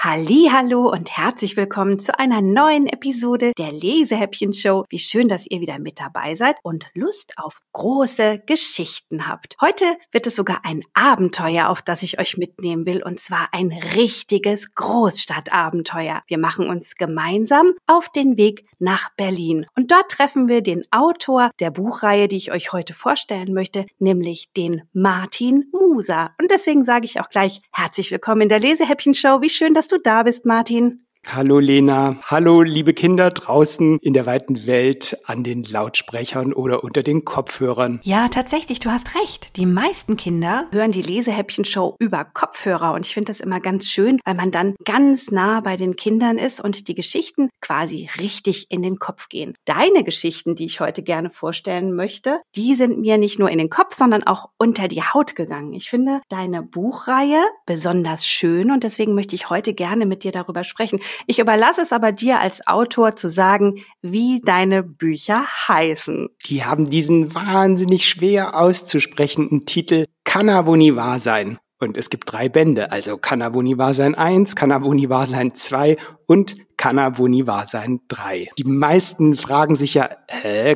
[0.00, 4.84] Hallo und herzlich willkommen zu einer neuen Episode der Lesehäppchen Show.
[4.88, 9.56] Wie schön, dass ihr wieder mit dabei seid und Lust auf große Geschichten habt.
[9.60, 13.72] Heute wird es sogar ein Abenteuer, auf das ich euch mitnehmen will und zwar ein
[13.72, 16.22] richtiges Großstadtabenteuer.
[16.28, 21.50] Wir machen uns gemeinsam auf den Weg nach Berlin und dort treffen wir den Autor
[21.58, 26.30] der Buchreihe, die ich euch heute vorstellen möchte, nämlich den Martin Muser.
[26.40, 29.42] Und deswegen sage ich auch gleich herzlich willkommen in der Lesehäppchen Show.
[29.42, 31.07] Wie schön, dass du da bist, Martin.
[31.30, 37.02] Hallo Lena, hallo liebe Kinder draußen in der weiten Welt an den Lautsprechern oder unter
[37.02, 38.00] den Kopfhörern.
[38.02, 39.54] Ja, tatsächlich, du hast recht.
[39.58, 44.20] Die meisten Kinder hören die Lesehäppchen-Show über Kopfhörer und ich finde das immer ganz schön,
[44.24, 48.82] weil man dann ganz nah bei den Kindern ist und die Geschichten quasi richtig in
[48.82, 49.52] den Kopf gehen.
[49.66, 53.68] Deine Geschichten, die ich heute gerne vorstellen möchte, die sind mir nicht nur in den
[53.68, 55.74] Kopf, sondern auch unter die Haut gegangen.
[55.74, 60.64] Ich finde deine Buchreihe besonders schön und deswegen möchte ich heute gerne mit dir darüber
[60.64, 61.00] sprechen.
[61.26, 66.28] Ich überlasse es aber dir als Autor zu sagen, wie deine Bücher heißen.
[66.46, 70.04] Die haben diesen wahnsinnig schwer auszusprechenden Titel
[70.76, 71.58] nie wahr sein.
[71.80, 73.18] Und es gibt drei Bände, also
[73.62, 75.96] nie wahr sein 1, Kann er wohl nie wahr sein 2
[76.26, 78.00] und kann er wohl nie wahr sein?
[78.08, 78.48] Drei.
[78.56, 80.08] Die meisten fragen sich ja,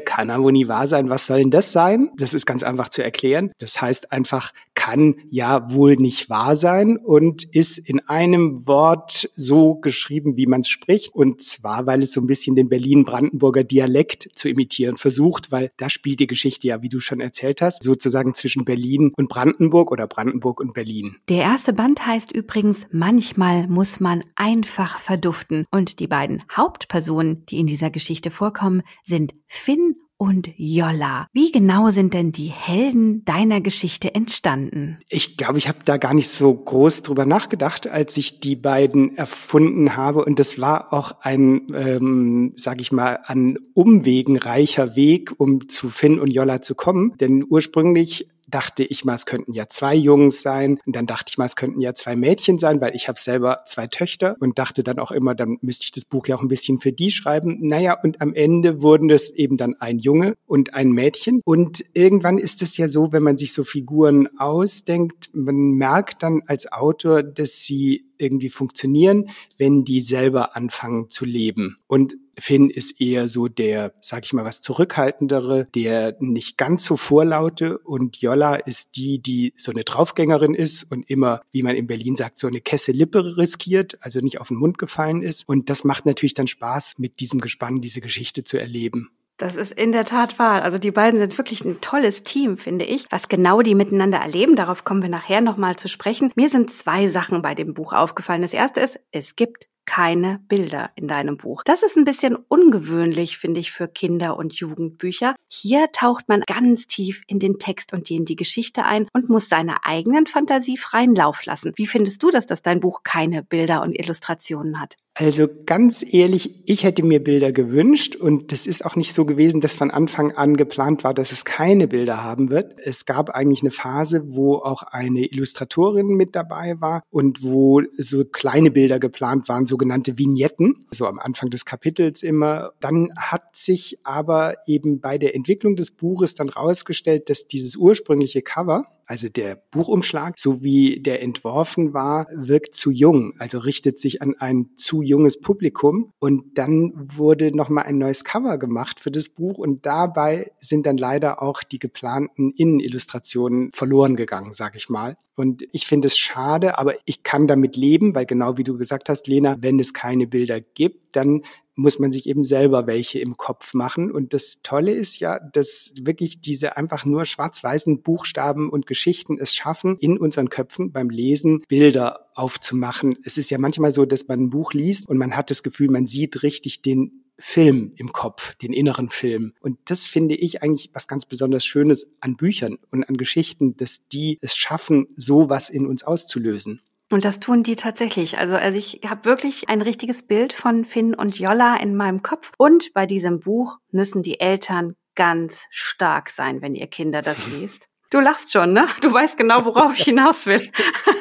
[0.04, 1.08] kann er wohl nie wahr sein?
[1.08, 2.10] Was soll denn das sein?
[2.16, 3.52] Das ist ganz einfach zu erklären.
[3.58, 9.76] Das heißt einfach, kann ja wohl nicht wahr sein und ist in einem Wort so
[9.76, 11.14] geschrieben, wie man es spricht.
[11.14, 15.88] Und zwar, weil es so ein bisschen den Berlin-Brandenburger Dialekt zu imitieren versucht, weil da
[15.88, 20.08] spielt die Geschichte ja, wie du schon erzählt hast, sozusagen zwischen Berlin und Brandenburg oder
[20.08, 21.16] Brandenburg und Berlin.
[21.28, 25.64] Der erste Band heißt übrigens, manchmal muss man einfach verduften.
[25.70, 31.26] Und die beiden Hauptpersonen, die in dieser Geschichte vorkommen, sind Finn und Jolla.
[31.32, 34.98] Wie genau sind denn die Helden deiner Geschichte entstanden?
[35.08, 39.16] Ich glaube, ich habe da gar nicht so groß drüber nachgedacht, als ich die beiden
[39.16, 40.24] erfunden habe.
[40.24, 45.88] Und das war auch ein, ähm, sage ich mal, an Umwegen reicher Weg, um zu
[45.88, 47.16] Finn und Jolla zu kommen.
[47.18, 50.80] Denn ursprünglich dachte ich mal, es könnten ja zwei Jungs sein.
[50.86, 53.62] Und dann dachte ich mal, es könnten ja zwei Mädchen sein, weil ich habe selber
[53.66, 56.48] zwei Töchter und dachte dann auch immer, dann müsste ich das Buch ja auch ein
[56.48, 57.58] bisschen für die schreiben.
[57.60, 61.40] Naja, und am Ende wurden es eben dann ein Junge und ein Mädchen.
[61.44, 66.42] Und irgendwann ist es ja so, wenn man sich so Figuren ausdenkt, man merkt dann
[66.46, 71.78] als Autor, dass sie irgendwie funktionieren, wenn die selber anfangen zu leben.
[71.86, 76.96] Und Finn ist eher so der, sag ich mal, was zurückhaltendere, der nicht ganz so
[76.96, 81.86] vorlaute und Jolla ist die, die so eine Draufgängerin ist und immer, wie man in
[81.86, 85.48] Berlin sagt, so eine Kesselippe riskiert, also nicht auf den Mund gefallen ist.
[85.48, 89.10] Und das macht natürlich dann Spaß, mit diesem Gespann diese Geschichte zu erleben.
[89.38, 90.62] Das ist in der Tat wahr.
[90.62, 93.06] Also die beiden sind wirklich ein tolles Team, finde ich.
[93.10, 96.30] Was genau die miteinander erleben, darauf kommen wir nachher nochmal zu sprechen.
[96.36, 98.42] Mir sind zwei Sachen bei dem Buch aufgefallen.
[98.42, 101.62] Das erste ist, es gibt keine Bilder in deinem Buch.
[101.64, 105.34] Das ist ein bisschen ungewöhnlich, finde ich, für Kinder- und Jugendbücher.
[105.48, 109.48] Hier taucht man ganz tief in den Text und in die Geschichte ein und muss
[109.48, 111.72] seiner eigenen Fantasie freien Lauf lassen.
[111.76, 114.96] Wie findest du das, dass dein Buch keine Bilder und Illustrationen hat?
[115.14, 119.60] Also ganz ehrlich, ich hätte mir Bilder gewünscht und das ist auch nicht so gewesen,
[119.60, 122.78] dass von Anfang an geplant war, dass es keine Bilder haben wird.
[122.78, 128.24] Es gab eigentlich eine Phase, wo auch eine Illustratorin mit dabei war und wo so
[128.24, 132.70] kleine Bilder geplant waren, sogenannte Vignetten, so am Anfang des Kapitels immer.
[132.80, 138.40] Dann hat sich aber eben bei der Entwicklung des Buches dann rausgestellt, dass dieses ursprüngliche
[138.40, 144.22] Cover also der Buchumschlag, so wie der entworfen war, wirkt zu jung, also richtet sich
[144.22, 146.14] an ein zu junges Publikum.
[146.18, 150.96] Und dann wurde nochmal ein neues Cover gemacht für das Buch und dabei sind dann
[150.96, 155.14] leider auch die geplanten Innenillustrationen verloren gegangen, sag ich mal.
[155.34, 159.08] Und ich finde es schade, aber ich kann damit leben, weil genau wie du gesagt
[159.08, 161.42] hast, Lena, wenn es keine Bilder gibt, dann
[161.74, 164.10] muss man sich eben selber welche im Kopf machen.
[164.10, 169.54] Und das Tolle ist ja, dass wirklich diese einfach nur schwarz-weißen Buchstaben und Geschichten es
[169.54, 173.16] schaffen, in unseren Köpfen beim Lesen Bilder aufzumachen.
[173.24, 175.90] Es ist ja manchmal so, dass man ein Buch liest und man hat das Gefühl,
[175.90, 179.52] man sieht richtig den Film im Kopf, den inneren Film.
[179.60, 184.06] Und das finde ich eigentlich was ganz besonders Schönes an Büchern und an Geschichten, dass
[184.06, 186.80] die es schaffen, sowas in uns auszulösen.
[187.10, 188.38] Und das tun die tatsächlich.
[188.38, 192.52] Also, also ich habe wirklich ein richtiges Bild von Finn und Jolla in meinem Kopf.
[192.58, 197.88] Und bei diesem Buch müssen die Eltern ganz stark sein, wenn ihr Kinder das liest.
[198.12, 198.88] Du lachst schon, ne?
[199.00, 200.70] Du weißt genau, worauf ich hinaus will.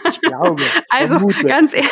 [0.09, 0.61] Ich glaube.
[0.89, 1.45] also vermute.
[1.45, 1.89] ganz ehrlich,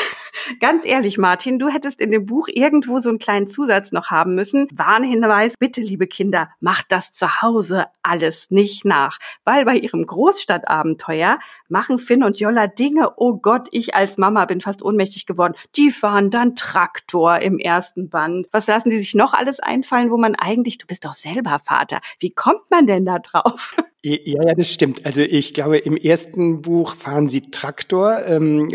[0.60, 4.36] Ganz ehrlich, Martin, du hättest in dem Buch irgendwo so einen kleinen Zusatz noch haben
[4.36, 4.68] müssen.
[4.72, 9.18] Warnhinweis, bitte, liebe Kinder, macht das zu Hause alles nicht nach.
[9.44, 14.62] Weil bei ihrem Großstadtabenteuer machen Finn und Jolla Dinge, oh Gott, ich als Mama bin
[14.62, 15.54] fast ohnmächtig geworden.
[15.76, 18.48] Die fahren dann Traktor im ersten Band.
[18.52, 22.00] Was lassen die sich noch alles einfallen, wo man eigentlich, du bist doch selber Vater.
[22.20, 23.76] Wie kommt man denn da drauf?
[24.06, 25.06] Ja, ja, das stimmt.
[25.06, 28.70] Also ich glaube, im ersten Buch fahren sie Traktor, ähm,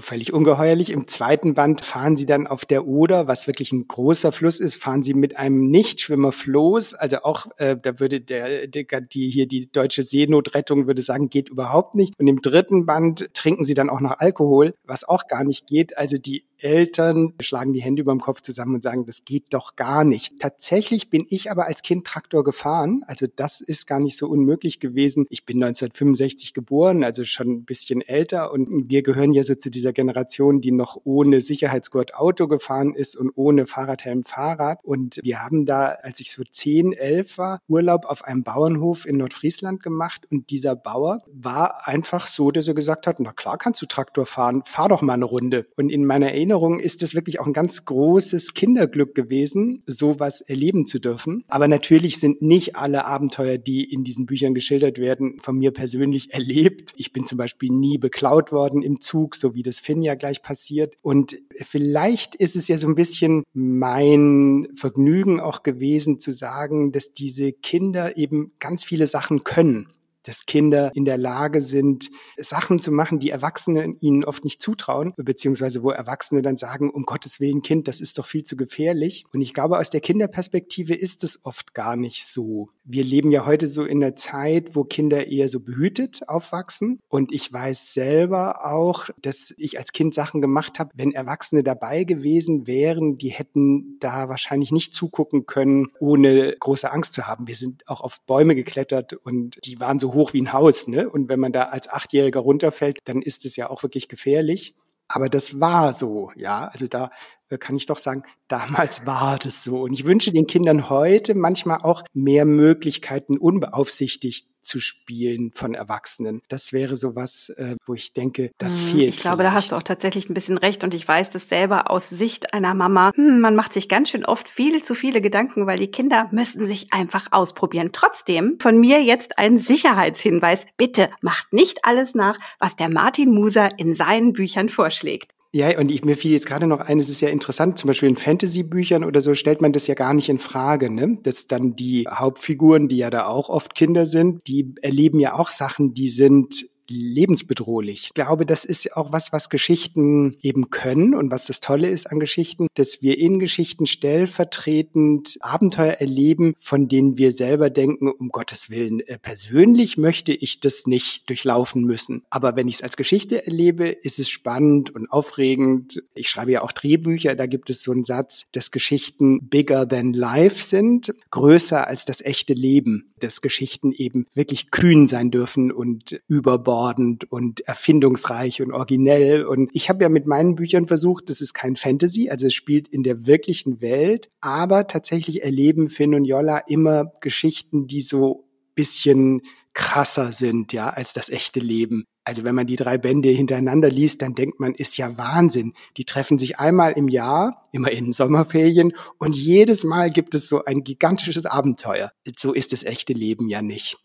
[0.00, 0.88] völlig ungeheuerlich.
[0.88, 4.76] Im zweiten Band fahren sie dann auf der Oder, was wirklich ein großer Fluss ist,
[4.76, 6.94] fahren sie mit einem Nichtschwimmer Floß.
[6.94, 11.50] Also auch, äh, da würde der, der, die hier die deutsche Seenotrettung würde sagen, geht
[11.50, 12.14] überhaupt nicht.
[12.18, 15.98] Und im dritten Band trinken sie dann auch noch Alkohol, was auch gar nicht geht.
[15.98, 19.76] Also die Eltern schlagen die Hände über dem Kopf zusammen und sagen, das geht doch
[19.76, 20.38] gar nicht.
[20.40, 23.02] Tatsächlich bin ich aber als Kind Traktor gefahren.
[23.06, 25.26] Also das ist gar nicht so unmöglich gewesen.
[25.30, 29.70] Ich bin 1965 geboren, also schon ein bisschen älter und wir gehören ja so zu
[29.70, 34.78] dieser Generation, die noch ohne Sicherheitsgurt Auto gefahren ist und ohne Fahrradhelm Fahrrad.
[34.82, 39.16] Und wir haben da, als ich so 10, 11 war, Urlaub auf einem Bauernhof in
[39.16, 43.82] Nordfriesland gemacht und dieser Bauer war einfach so, dass er gesagt hat, na klar kannst
[43.82, 45.66] du Traktor fahren, fahr doch mal eine Runde.
[45.76, 50.86] Und in meiner Erinnerung ist es wirklich auch ein ganz großes Kinderglück gewesen, sowas erleben
[50.86, 51.42] zu dürfen.
[51.48, 56.32] Aber natürlich sind nicht alle Abenteuer, die in diesen Büchern geschildert werden, von mir persönlich
[56.32, 56.92] erlebt.
[56.96, 60.40] Ich bin zum Beispiel nie beklaut worden im Zug, so wie das Finn ja gleich
[60.40, 60.94] passiert.
[61.02, 67.12] Und vielleicht ist es ja so ein bisschen mein Vergnügen auch gewesen zu sagen, dass
[67.12, 69.88] diese Kinder eben ganz viele Sachen können
[70.26, 75.14] dass Kinder in der Lage sind, Sachen zu machen, die Erwachsene ihnen oft nicht zutrauen,
[75.16, 79.24] beziehungsweise wo Erwachsene dann sagen, um Gottes Willen, Kind, das ist doch viel zu gefährlich.
[79.32, 82.70] Und ich glaube, aus der Kinderperspektive ist es oft gar nicht so.
[82.84, 86.98] Wir leben ja heute so in der Zeit, wo Kinder eher so behütet aufwachsen.
[87.08, 92.04] Und ich weiß selber auch, dass ich als Kind Sachen gemacht habe, wenn Erwachsene dabei
[92.04, 97.46] gewesen wären, die hätten da wahrscheinlich nicht zugucken können, ohne große Angst zu haben.
[97.46, 100.88] Wir sind auch auf Bäume geklettert und die waren so hoch wie ein Haus.
[100.88, 101.08] Ne?
[101.08, 104.74] Und wenn man da als Achtjähriger runterfällt, dann ist es ja auch wirklich gefährlich.
[105.08, 106.68] Aber das war so, ja.
[106.72, 107.10] Also da
[107.58, 109.82] kann ich doch sagen, damals war das so.
[109.82, 116.42] Und ich wünsche den Kindern heute manchmal auch mehr Möglichkeiten, unbeaufsichtigt zu spielen von Erwachsenen.
[116.48, 119.14] Das wäre so was, äh, wo ich denke, das hm, fehlt.
[119.14, 119.50] Ich glaube, vielleicht.
[119.50, 122.52] da hast du auch tatsächlich ein bisschen recht und ich weiß das selber aus Sicht
[122.52, 123.12] einer Mama.
[123.14, 126.66] Hm, man macht sich ganz schön oft viel zu viele Gedanken, weil die Kinder müssten
[126.66, 127.90] sich einfach ausprobieren.
[127.92, 130.66] Trotzdem von mir jetzt ein Sicherheitshinweis.
[130.76, 135.35] Bitte macht nicht alles nach, was der Martin Muser in seinen Büchern vorschlägt.
[135.56, 138.10] Ja, und ich, mir fiel jetzt gerade noch ein, es ist ja interessant, zum Beispiel
[138.10, 141.16] in Fantasy-Büchern oder so stellt man das ja gar nicht in Frage, ne?
[141.22, 145.48] Dass dann die Hauptfiguren, die ja da auch oft Kinder sind, die erleben ja auch
[145.48, 148.04] Sachen, die sind lebensbedrohlich.
[148.06, 152.06] Ich glaube, das ist auch was, was Geschichten eben können und was das Tolle ist
[152.06, 158.28] an Geschichten, dass wir in Geschichten stellvertretend Abenteuer erleben, von denen wir selber denken, um
[158.28, 162.24] Gottes Willen, äh, persönlich möchte ich das nicht durchlaufen müssen.
[162.30, 166.02] Aber wenn ich es als Geschichte erlebe, ist es spannend und aufregend.
[166.14, 170.12] Ich schreibe ja auch Drehbücher, da gibt es so einen Satz, dass Geschichten bigger than
[170.12, 176.20] life sind, größer als das echte Leben, dass Geschichten eben wirklich kühn sein dürfen und
[176.28, 179.44] überbordend überbordend und erfindungsreich und originell.
[179.44, 182.88] Und ich habe ja mit meinen Büchern versucht, das ist kein Fantasy, also es spielt
[182.88, 189.42] in der wirklichen Welt, aber tatsächlich erleben Finn und Jolla immer Geschichten, die so bisschen
[189.72, 192.04] krasser sind, ja, als das echte Leben.
[192.24, 195.74] Also wenn man die drei Bände hintereinander liest, dann denkt man, ist ja Wahnsinn.
[195.96, 200.64] Die treffen sich einmal im Jahr, immer in Sommerferien, und jedes Mal gibt es so
[200.64, 202.10] ein gigantisches Abenteuer.
[202.36, 203.96] So ist das echte Leben ja nicht.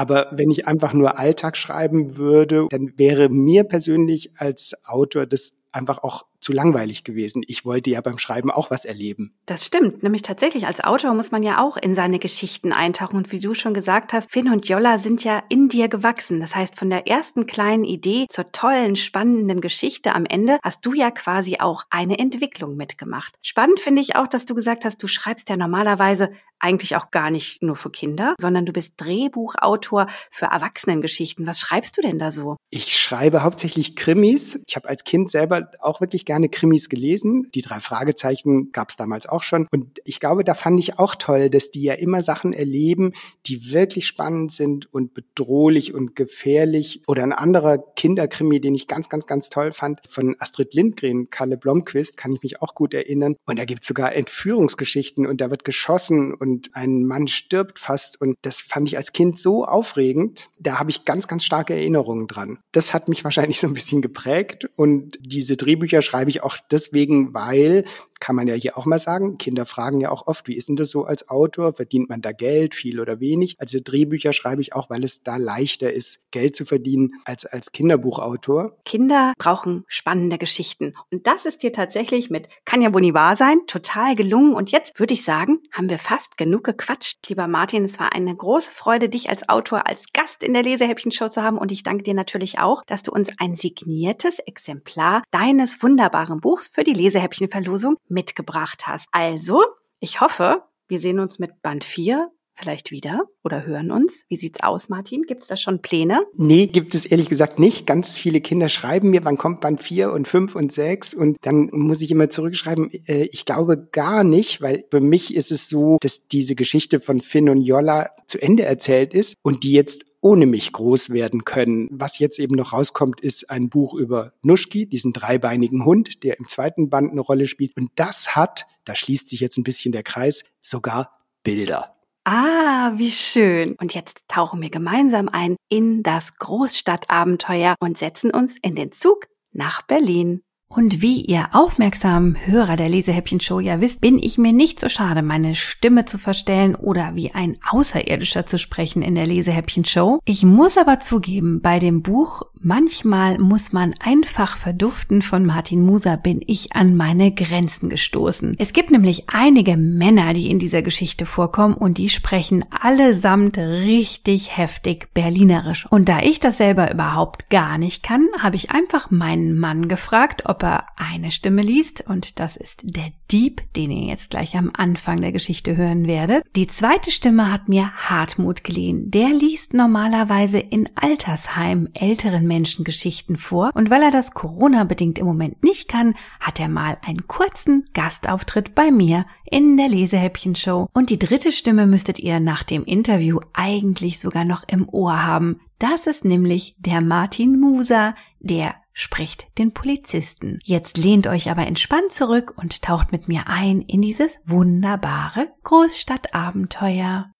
[0.00, 5.52] Aber wenn ich einfach nur Alltag schreiben würde, dann wäre mir persönlich als Autor das
[5.72, 7.42] einfach auch zu langweilig gewesen.
[7.46, 9.34] Ich wollte ja beim Schreiben auch was erleben.
[9.46, 10.02] Das stimmt.
[10.02, 13.16] Nämlich tatsächlich als Autor muss man ja auch in seine Geschichten eintauchen.
[13.16, 16.40] Und wie du schon gesagt hast, Finn und Jolla sind ja in dir gewachsen.
[16.40, 20.94] Das heißt, von der ersten kleinen Idee zur tollen, spannenden Geschichte am Ende hast du
[20.94, 23.34] ja quasi auch eine Entwicklung mitgemacht.
[23.42, 26.30] Spannend finde ich auch, dass du gesagt hast, du schreibst ja normalerweise
[26.60, 31.46] eigentlich auch gar nicht nur für Kinder, sondern du bist Drehbuchautor für Erwachsenengeschichten.
[31.46, 32.56] Was schreibst du denn da so?
[32.70, 34.60] Ich schreibe hauptsächlich Krimis.
[34.66, 37.48] Ich habe als Kind selber auch wirklich gerne Krimis gelesen.
[37.56, 39.66] Die drei Fragezeichen gab es damals auch schon.
[39.72, 43.14] Und ich glaube, da fand ich auch toll, dass die ja immer Sachen erleben,
[43.46, 47.02] die wirklich spannend sind und bedrohlich und gefährlich.
[47.08, 51.56] Oder ein anderer Kinderkrimi, den ich ganz, ganz, ganz toll fand, von Astrid Lindgren, Kalle
[51.56, 53.34] Blomquist, kann ich mich auch gut erinnern.
[53.46, 58.20] Und da gibt es sogar Entführungsgeschichten und da wird geschossen und ein Mann stirbt fast.
[58.20, 60.48] Und das fand ich als Kind so aufregend.
[60.60, 62.60] Da habe ich ganz, ganz starke Erinnerungen dran.
[62.70, 64.68] Das hat mich wahrscheinlich so ein bisschen geprägt.
[64.76, 67.84] Und diese Drehbücher schreibe ich auch deswegen, weil
[68.20, 69.38] kann man ja hier auch mal sagen.
[69.38, 71.72] Kinder fragen ja auch oft, wie ist denn das so als Autor?
[71.72, 73.56] Verdient man da Geld, viel oder wenig?
[73.58, 77.72] Also Drehbücher schreibe ich auch, weil es da leichter ist, Geld zu verdienen als als
[77.72, 78.76] Kinderbuchautor.
[78.84, 80.94] Kinder brauchen spannende Geschichten.
[81.10, 84.54] Und das ist dir tatsächlich mit Kann ja wohl nie wahr sein, total gelungen.
[84.54, 87.28] Und jetzt würde ich sagen, haben wir fast genug gequatscht.
[87.28, 91.28] Lieber Martin, es war eine große Freude, dich als Autor, als Gast in der Lesehäppchen-Show
[91.28, 91.58] zu haben.
[91.58, 96.70] Und ich danke dir natürlich auch, dass du uns ein signiertes Exemplar deines wunderbaren Buchs
[96.72, 99.06] für die Lesehäppchen-Verlosung mitgebracht hast.
[99.12, 99.64] Also,
[100.00, 104.22] ich hoffe, wir sehen uns mit Band 4 vielleicht wieder oder hören uns.
[104.28, 105.22] Wie sieht's aus, Martin?
[105.22, 106.20] Gibt es da schon Pläne?
[106.36, 107.86] Nee, gibt es ehrlich gesagt nicht.
[107.86, 111.70] Ganz viele Kinder schreiben mir, wann kommt Band 4 und 5 und 6 und dann
[111.72, 115.98] muss ich immer zurückschreiben, äh, ich glaube gar nicht, weil für mich ist es so,
[116.00, 120.46] dass diese Geschichte von Finn und Jolla zu Ende erzählt ist und die jetzt ohne
[120.46, 121.88] mich groß werden können.
[121.90, 126.48] Was jetzt eben noch rauskommt, ist ein Buch über Nuschki, diesen dreibeinigen Hund, der im
[126.48, 127.76] zweiten Band eine Rolle spielt.
[127.76, 131.96] Und das hat, da schließt sich jetzt ein bisschen der Kreis, sogar Bilder.
[132.24, 133.76] Ah, wie schön.
[133.80, 139.26] Und jetzt tauchen wir gemeinsam ein in das Großstadtabenteuer und setzen uns in den Zug
[139.52, 140.42] nach Berlin.
[140.72, 145.20] Und wie ihr aufmerksamen Hörer der Lesehäppchen-Show ja wisst, bin ich mir nicht so schade,
[145.20, 150.20] meine Stimme zu verstellen oder wie ein Außerirdischer zu sprechen in der Lesehäppchen-Show.
[150.24, 156.18] Ich muss aber zugeben, bei dem Buch Manchmal muss man einfach verduften von Martin Muser
[156.18, 158.54] bin ich an meine Grenzen gestoßen.
[158.58, 164.58] Es gibt nämlich einige Männer, die in dieser Geschichte vorkommen und die sprechen allesamt richtig
[164.58, 165.86] heftig Berlinerisch.
[165.88, 170.42] Und da ich das selber überhaupt gar nicht kann, habe ich einfach meinen Mann gefragt,
[170.44, 174.70] ob er eine Stimme liest und das ist der Dieb, den ihr jetzt gleich am
[174.74, 176.44] Anfang der Geschichte hören werdet.
[176.56, 179.10] Die zweite Stimme hat mir Hartmut geliehen.
[179.10, 185.26] Der liest normalerweise in Altersheim älteren Menschen Geschichten vor und weil er das Corona-bedingt im
[185.26, 190.88] Moment nicht kann, hat er mal einen kurzen Gastauftritt bei mir in der Lesehäppchen-Show.
[190.92, 195.60] Und die dritte Stimme müsstet ihr nach dem Interview eigentlich sogar noch im Ohr haben.
[195.78, 200.58] Das ist nämlich der Martin Muser, der spricht den Polizisten.
[200.62, 207.32] Jetzt lehnt euch aber entspannt zurück und taucht mit mir ein in dieses wunderbare Großstadtabenteuer.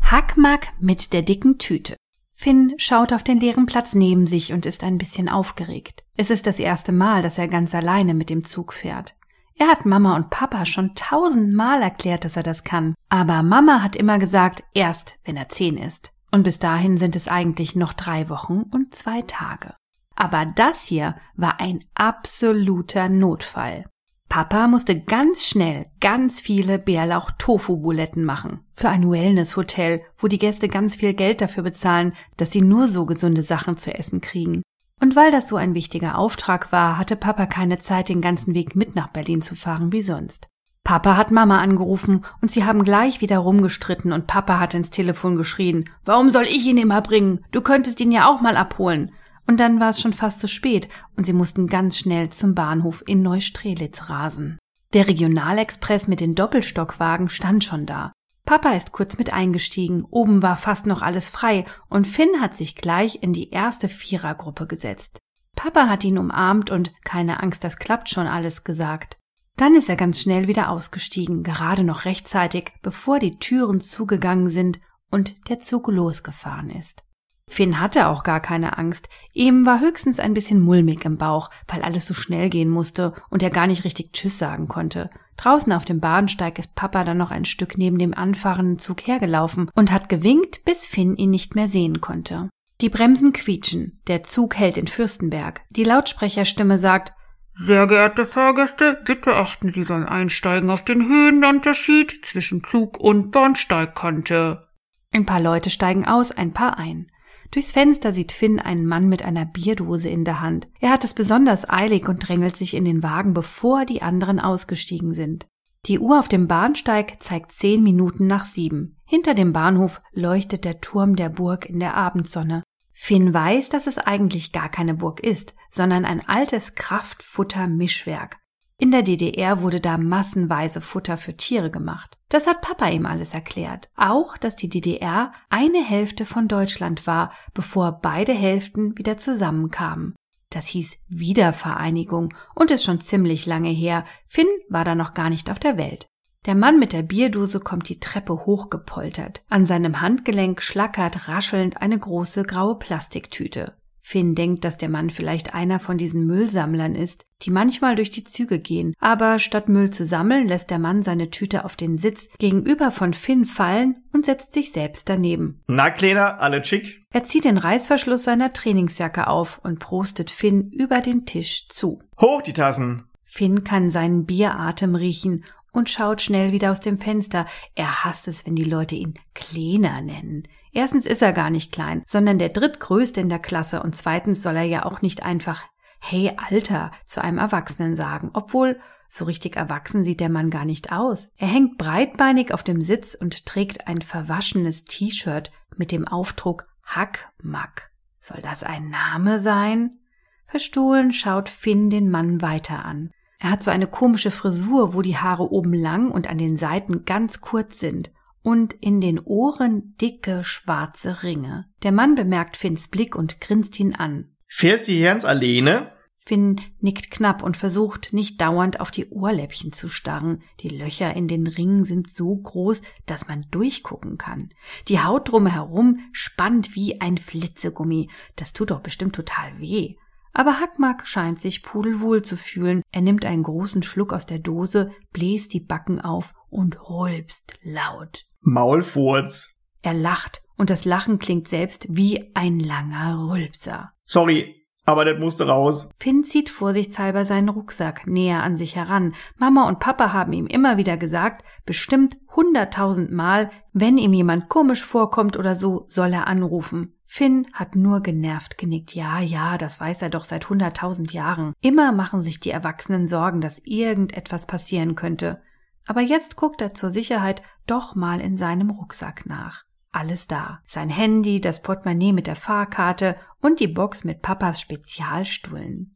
[0.00, 1.96] Hackmack mit der dicken Tüte.
[2.32, 6.02] Finn schaut auf den leeren Platz neben sich und ist ein bisschen aufgeregt.
[6.16, 9.14] Es ist das erste Mal, dass er ganz alleine mit dem Zug fährt.
[9.54, 12.94] Er hat Mama und Papa schon tausendmal erklärt, dass er das kann.
[13.10, 16.12] Aber Mama hat immer gesagt, erst wenn er zehn ist.
[16.30, 19.74] Und bis dahin sind es eigentlich noch drei Wochen und zwei Tage.
[20.14, 23.84] Aber das hier war ein absoluter Notfall.
[24.28, 28.60] Papa musste ganz schnell ganz viele Bärlauch-Tofu-Buletten machen.
[28.72, 33.04] Für ein Wellness-Hotel, wo die Gäste ganz viel Geld dafür bezahlen, dass sie nur so
[33.04, 34.62] gesunde Sachen zu essen kriegen.
[35.02, 38.74] Und weil das so ein wichtiger Auftrag war, hatte Papa keine Zeit, den ganzen Weg
[38.74, 40.48] mit nach Berlin zu fahren wie sonst.
[40.84, 45.36] Papa hat Mama angerufen und sie haben gleich wieder rumgestritten und Papa hat ins Telefon
[45.36, 47.44] geschrien, warum soll ich ihn immer bringen?
[47.52, 49.12] Du könntest ihn ja auch mal abholen.
[49.46, 53.02] Und dann war es schon fast zu spät und sie mussten ganz schnell zum Bahnhof
[53.06, 54.58] in Neustrelitz rasen.
[54.92, 58.12] Der Regionalexpress mit den Doppelstockwagen stand schon da.
[58.44, 62.74] Papa ist kurz mit eingestiegen, oben war fast noch alles frei und Finn hat sich
[62.74, 65.18] gleich in die erste Vierergruppe gesetzt.
[65.56, 69.16] Papa hat ihn umarmt und keine Angst, das klappt schon alles gesagt.
[69.56, 74.80] Dann ist er ganz schnell wieder ausgestiegen, gerade noch rechtzeitig, bevor die Türen zugegangen sind
[75.10, 77.04] und der Zug losgefahren ist.
[77.52, 79.08] Finn hatte auch gar keine Angst.
[79.34, 83.42] Ihm war höchstens ein bisschen mulmig im Bauch, weil alles so schnell gehen musste und
[83.42, 85.10] er gar nicht richtig Tschüss sagen konnte.
[85.36, 89.70] Draußen auf dem Bahnsteig ist Papa dann noch ein Stück neben dem anfahrenden Zug hergelaufen
[89.74, 92.48] und hat gewinkt, bis Finn ihn nicht mehr sehen konnte.
[92.80, 94.00] Die Bremsen quietschen.
[94.06, 95.60] Der Zug hält in Fürstenberg.
[95.70, 97.12] Die Lautsprecherstimme sagt,
[97.54, 104.68] sehr geehrte Fahrgäste, bitte achten Sie beim Einsteigen auf den Höhenunterschied zwischen Zug und Bahnsteigkante.
[105.12, 107.06] Ein paar Leute steigen aus, ein paar ein.
[107.52, 110.68] Durchs Fenster sieht Finn einen Mann mit einer Bierdose in der Hand.
[110.80, 115.12] Er hat es besonders eilig und drängelt sich in den Wagen, bevor die anderen ausgestiegen
[115.12, 115.46] sind.
[115.84, 118.96] Die Uhr auf dem Bahnsteig zeigt zehn Minuten nach sieben.
[119.04, 122.62] Hinter dem Bahnhof leuchtet der Turm der Burg in der Abendsonne.
[122.92, 128.38] Finn weiß, dass es eigentlich gar keine Burg ist, sondern ein altes Kraftfutter-Mischwerk.
[128.82, 132.18] In der DDR wurde da massenweise Futter für Tiere gemacht.
[132.28, 133.88] Das hat Papa ihm alles erklärt.
[133.94, 140.16] Auch, dass die DDR eine Hälfte von Deutschland war, bevor beide Hälften wieder zusammenkamen.
[140.50, 144.04] Das hieß Wiedervereinigung und ist schon ziemlich lange her.
[144.26, 146.08] Finn war da noch gar nicht auf der Welt.
[146.46, 149.44] Der Mann mit der Bierdose kommt die Treppe hochgepoltert.
[149.48, 153.76] An seinem Handgelenk schlackert raschelnd eine große graue Plastiktüte.
[154.02, 158.24] Finn denkt, dass der Mann vielleicht einer von diesen Müllsammlern ist, die manchmal durch die
[158.24, 162.28] Züge gehen, aber statt Müll zu sammeln, lässt der Mann seine Tüte auf den Sitz
[162.38, 165.62] gegenüber von Finn fallen und setzt sich selbst daneben.
[165.68, 167.00] Na, Kleiner, alle schick?
[167.10, 172.00] Er zieht den Reißverschluss seiner Trainingsjacke auf und prostet Finn über den Tisch zu.
[172.20, 173.04] Hoch die Tassen!
[173.24, 177.46] Finn kann seinen Bieratem riechen und schaut schnell wieder aus dem Fenster.
[177.74, 180.44] Er hasst es, wenn die Leute ihn Kleiner nennen.
[180.72, 184.56] Erstens ist er gar nicht klein, sondern der drittgrößte in der Klasse und zweitens soll
[184.56, 185.64] er ja auch nicht einfach
[186.00, 190.90] Hey Alter zu einem Erwachsenen sagen, obwohl so richtig erwachsen sieht der Mann gar nicht
[190.90, 191.30] aus.
[191.36, 197.90] Er hängt breitbeinig auf dem Sitz und trägt ein verwaschenes T-Shirt mit dem Aufdruck Hackmack.
[198.18, 199.98] Soll das ein Name sein?
[200.46, 203.10] Verstohlen schaut Finn den Mann weiter an.
[203.42, 207.04] Er hat so eine komische Frisur, wo die Haare oben lang und an den Seiten
[207.04, 211.66] ganz kurz sind und in den Ohren dicke schwarze Ringe.
[211.82, 214.36] Der Mann bemerkt Finns Blick und grinst ihn an.
[214.46, 215.90] Fährst du hier ins Alleine?
[216.24, 220.42] Finn nickt knapp und versucht nicht dauernd auf die Ohrläppchen zu starren.
[220.60, 224.50] Die Löcher in den Ringen sind so groß, dass man durchgucken kann.
[224.86, 228.08] Die Haut drumherum spannt wie ein Flitzegummi.
[228.36, 229.96] Das tut doch bestimmt total weh.
[230.32, 232.82] Aber Hackmark scheint sich pudelwohl zu fühlen.
[232.90, 238.24] Er nimmt einen großen Schluck aus der Dose, bläst die Backen auf und rülpst laut.
[238.40, 239.60] Maulfurz.
[239.82, 243.92] Er lacht und das Lachen klingt selbst wie ein langer Rülpser.
[244.04, 245.88] Sorry, aber das musste raus.
[245.98, 249.14] Finn zieht vorsichtshalber seinen Rucksack näher an sich heran.
[249.36, 254.84] Mama und Papa haben ihm immer wieder gesagt, bestimmt hunderttausend Mal, wenn ihm jemand komisch
[254.84, 256.96] vorkommt oder so, soll er anrufen.
[257.14, 258.94] Finn hat nur genervt genickt.
[258.94, 261.52] Ja, ja, das weiß er doch seit hunderttausend Jahren.
[261.60, 265.42] Immer machen sich die Erwachsenen Sorgen, dass irgendetwas passieren könnte.
[265.84, 269.64] Aber jetzt guckt er zur Sicherheit doch mal in seinem Rucksack nach.
[269.90, 270.62] Alles da.
[270.66, 275.94] Sein Handy, das Portemonnaie mit der Fahrkarte und die Box mit Papas Spezialstullen.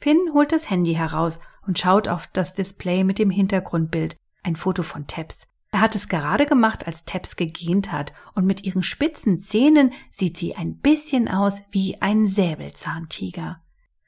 [0.00, 4.16] Finn holt das Handy heraus und schaut auf das Display mit dem Hintergrundbild.
[4.42, 5.46] Ein Foto von Tabs.
[5.76, 10.38] Er hat es gerade gemacht, als Tabs gegähnt hat, und mit ihren spitzen Zähnen sieht
[10.38, 13.60] sie ein bisschen aus wie ein Säbelzahntiger.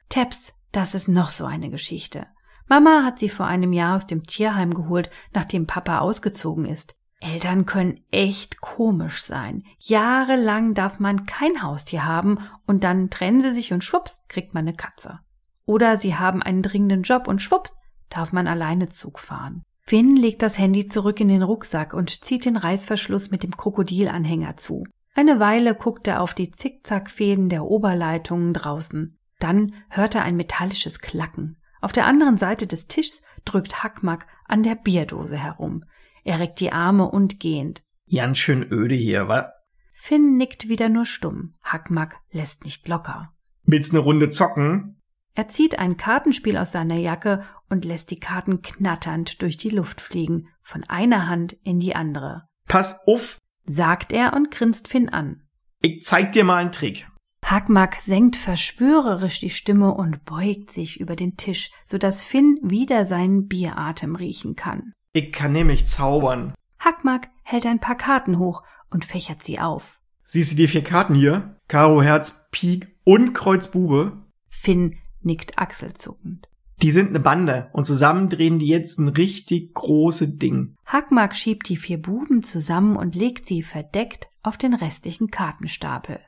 [0.09, 2.27] Tabs, das ist noch so eine Geschichte.
[2.69, 6.97] Mama hat sie vor einem Jahr aus dem Tierheim geholt, nachdem Papa ausgezogen ist.
[7.21, 9.63] Eltern können echt komisch sein.
[9.79, 14.67] Jahrelang darf man kein Haustier haben und dann trennen sie sich und schwupps kriegt man
[14.67, 15.21] eine Katze.
[15.67, 17.75] Oder sie haben einen dringenden Job und schwupps
[18.09, 19.67] darf man alleine Zug fahren.
[19.89, 24.59] Finn legt das Handy zurück in den Rucksack und zieht den Reißverschluss mit dem Krokodilanhänger
[24.59, 24.85] zu.
[25.15, 29.19] Eine Weile guckt er auf die Zickzackfäden der Oberleitungen draußen.
[29.39, 31.57] Dann hört er ein metallisches Klacken.
[31.81, 35.85] Auf der anderen Seite des Tischs drückt Hackmack an der Bierdose herum.
[36.23, 37.83] Er reckt die Arme und gähnt.
[38.15, 39.55] Ganz schön öde hier, wa?
[39.95, 41.55] Finn nickt wieder nur stumm.
[41.63, 43.33] Hackmack lässt nicht locker.
[43.63, 44.98] Willst ne Runde zocken?
[45.39, 50.01] Er zieht ein Kartenspiel aus seiner Jacke und lässt die Karten knatternd durch die Luft
[50.01, 52.49] fliegen, von einer Hand in die andere.
[52.67, 55.45] Pass auf, Sagt er und grinst Finn an.
[55.81, 57.07] ich zeig dir mal einen Trick.
[57.45, 63.07] Hackmack senkt verschwörerisch die Stimme und beugt sich über den Tisch, so dass Finn wieder
[63.07, 64.93] seinen Bieratem riechen kann.
[65.13, 66.53] Ich kann nämlich zaubern.
[66.81, 70.01] Hackmack hält ein paar Karten hoch und fächert sie auf.
[70.25, 71.57] Siehst du die vier Karten hier?
[71.69, 74.25] Karo, Herz, Pik und Kreuz Bube.
[74.49, 76.49] Finn nickt achselzuckend.
[76.83, 80.77] Die sind ne Bande und zusammen drehen die jetzt ein richtig große Ding.
[80.85, 86.21] Hackmack schiebt die vier Buben zusammen und legt sie verdeckt auf den restlichen Kartenstapel.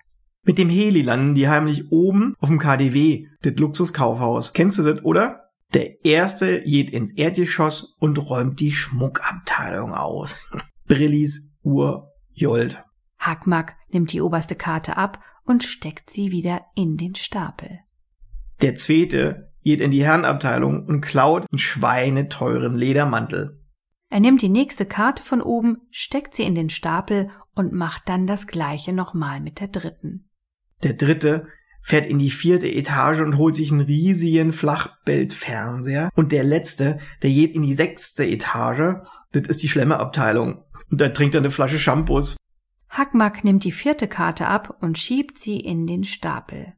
[0.43, 4.53] Mit dem Heli landen die heimlich oben auf dem KDW, das Luxuskaufhaus.
[4.53, 5.51] Kennst du das, oder?
[5.73, 10.35] Der erste geht ins Erdgeschoss und räumt die Schmuckabteilung aus.
[10.89, 12.83] Brillis, Uhr, Jolt.
[13.19, 17.81] Hackmack nimmt die oberste Karte ab und steckt sie wieder in den Stapel.
[18.63, 23.59] Der zweite geht in die Herrenabteilung und klaut einen schweineteuren Ledermantel.
[24.11, 28.27] Er nimmt die nächste Karte von oben, steckt sie in den Stapel und macht dann
[28.27, 30.29] das gleiche nochmal mit der dritten.
[30.83, 31.47] Der dritte
[31.83, 36.11] fährt in die vierte Etage und holt sich einen riesigen Flachbildfernseher.
[36.15, 38.97] Und der letzte, der geht in die sechste Etage.
[39.33, 40.65] Das ist die Schlemmerabteilung.
[40.91, 42.37] Und da trinkt er eine Flasche Shampoos.
[42.89, 46.75] Hackmack nimmt die vierte Karte ab und schiebt sie in den Stapel.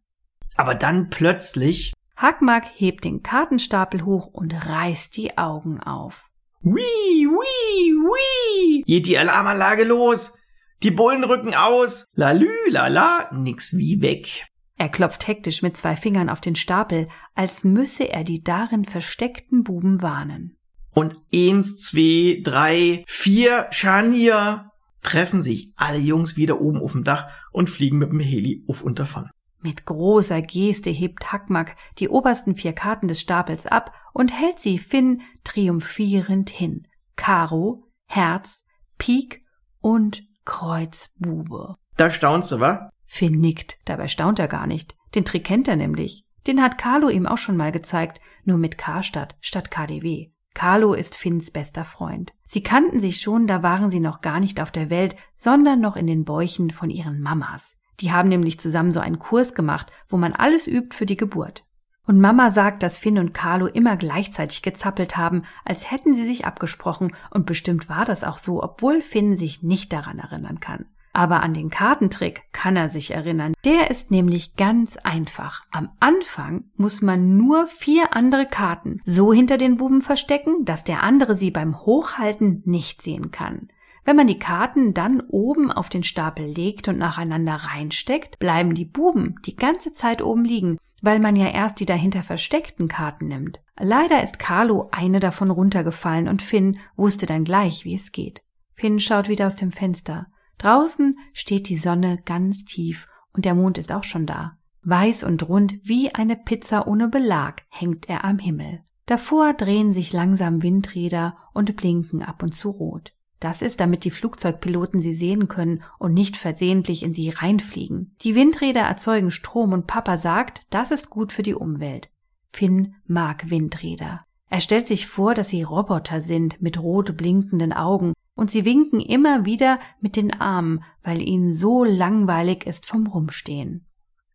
[0.57, 6.29] Aber dann plötzlich, Hackmack hebt den Kartenstapel hoch und reißt die Augen auf.
[6.61, 10.35] wii, wii, wii, geht die Alarmanlage los.
[10.83, 12.07] Die Bullen rücken aus.
[12.15, 14.47] Lalü, lala, nix wie weg.
[14.77, 19.63] Er klopft hektisch mit zwei Fingern auf den Stapel, als müsse er die darin versteckten
[19.63, 20.57] Buben warnen.
[20.91, 24.71] Und eins, zwei, drei, vier Scharnier
[25.03, 28.83] treffen sich alle Jungs wieder oben auf dem Dach und fliegen mit dem Heli auf
[28.83, 29.31] und davon.
[29.63, 34.79] Mit großer Geste hebt Hackmack die obersten vier Karten des Stapels ab und hält sie
[34.79, 36.89] Finn triumphierend hin.
[37.15, 38.65] Karo, Herz,
[38.99, 39.41] Pik
[39.81, 41.77] und Kreuz Bube.
[41.97, 42.91] Da staunst du, wa?
[43.07, 44.97] Finn nickt, dabei staunt er gar nicht.
[45.15, 46.25] Den Trick kennt er nämlich.
[46.47, 50.31] Den hat Carlo ihm auch schon mal gezeigt, nur mit Karstadt statt KDW.
[50.55, 52.33] Carlo ist Finns bester Freund.
[52.45, 55.97] Sie kannten sich schon, da waren sie noch gar nicht auf der Welt, sondern noch
[55.97, 57.77] in den Bäuchen von ihren Mamas.
[58.03, 61.65] Die haben nämlich zusammen so einen Kurs gemacht, wo man alles übt für die Geburt.
[62.05, 66.45] Und Mama sagt, dass Finn und Carlo immer gleichzeitig gezappelt haben, als hätten sie sich
[66.45, 70.87] abgesprochen, und bestimmt war das auch so, obwohl Finn sich nicht daran erinnern kann.
[71.13, 73.53] Aber an den Kartentrick kann er sich erinnern.
[73.65, 75.63] Der ist nämlich ganz einfach.
[75.71, 81.05] Am Anfang muss man nur vier andere Karten so hinter den Buben verstecken, dass der
[81.05, 83.69] andere sie beim Hochhalten nicht sehen kann.
[84.05, 88.85] Wenn man die Karten dann oben auf den Stapel legt und nacheinander reinsteckt, bleiben die
[88.85, 93.61] Buben die ganze Zeit oben liegen, weil man ja erst die dahinter versteckten Karten nimmt.
[93.79, 98.43] Leider ist Carlo eine davon runtergefallen und Finn wusste dann gleich, wie es geht.
[98.75, 100.27] Finn schaut wieder aus dem Fenster.
[100.59, 104.59] Draußen steht die Sonne ganz tief und der Mond ist auch schon da.
[104.83, 108.83] Weiß und rund wie eine Pizza ohne Belag hängt er am Himmel.
[109.07, 113.13] Davor drehen sich langsam Windräder und blinken ab und zu rot.
[113.43, 118.15] Das ist, damit die Flugzeugpiloten sie sehen können und nicht versehentlich in sie reinfliegen.
[118.21, 122.09] Die Windräder erzeugen Strom und Papa sagt, das ist gut für die Umwelt.
[122.53, 124.21] Finn mag Windräder.
[124.49, 129.01] Er stellt sich vor, dass sie Roboter sind mit rot blinkenden Augen und sie winken
[129.01, 133.89] immer wieder mit den Armen, weil ihnen so langweilig ist vom Rumstehen.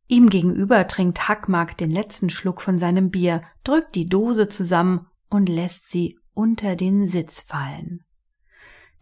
[0.10, 5.48] Ihm gegenüber trinkt Hackmark den letzten Schluck von seinem Bier, drückt die Dose zusammen und
[5.48, 8.04] lässt sie unter den Sitz fallen.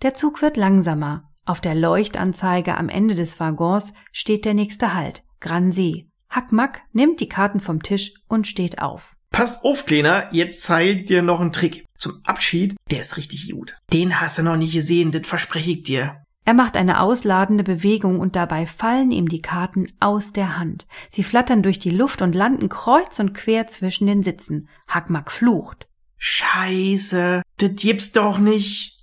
[0.01, 1.31] Der Zug wird langsamer.
[1.45, 6.08] Auf der Leuchtanzeige am Ende des Waggons steht der nächste Halt, Gransee.
[6.29, 9.15] Hackmack nimmt die Karten vom Tisch und steht auf.
[9.31, 11.86] Pass auf, Kleiner, jetzt zeig ich dir noch einen Trick.
[11.97, 13.77] Zum Abschied, der ist richtig gut.
[13.93, 16.21] Den hast du noch nicht gesehen, das verspreche ich dir.
[16.45, 20.86] Er macht eine ausladende Bewegung und dabei fallen ihm die Karten aus der Hand.
[21.10, 24.69] Sie flattern durch die Luft und landen kreuz und quer zwischen den Sitzen.
[24.88, 25.88] Hackmack flucht.
[26.17, 28.94] Scheiße, das gibt's doch nicht.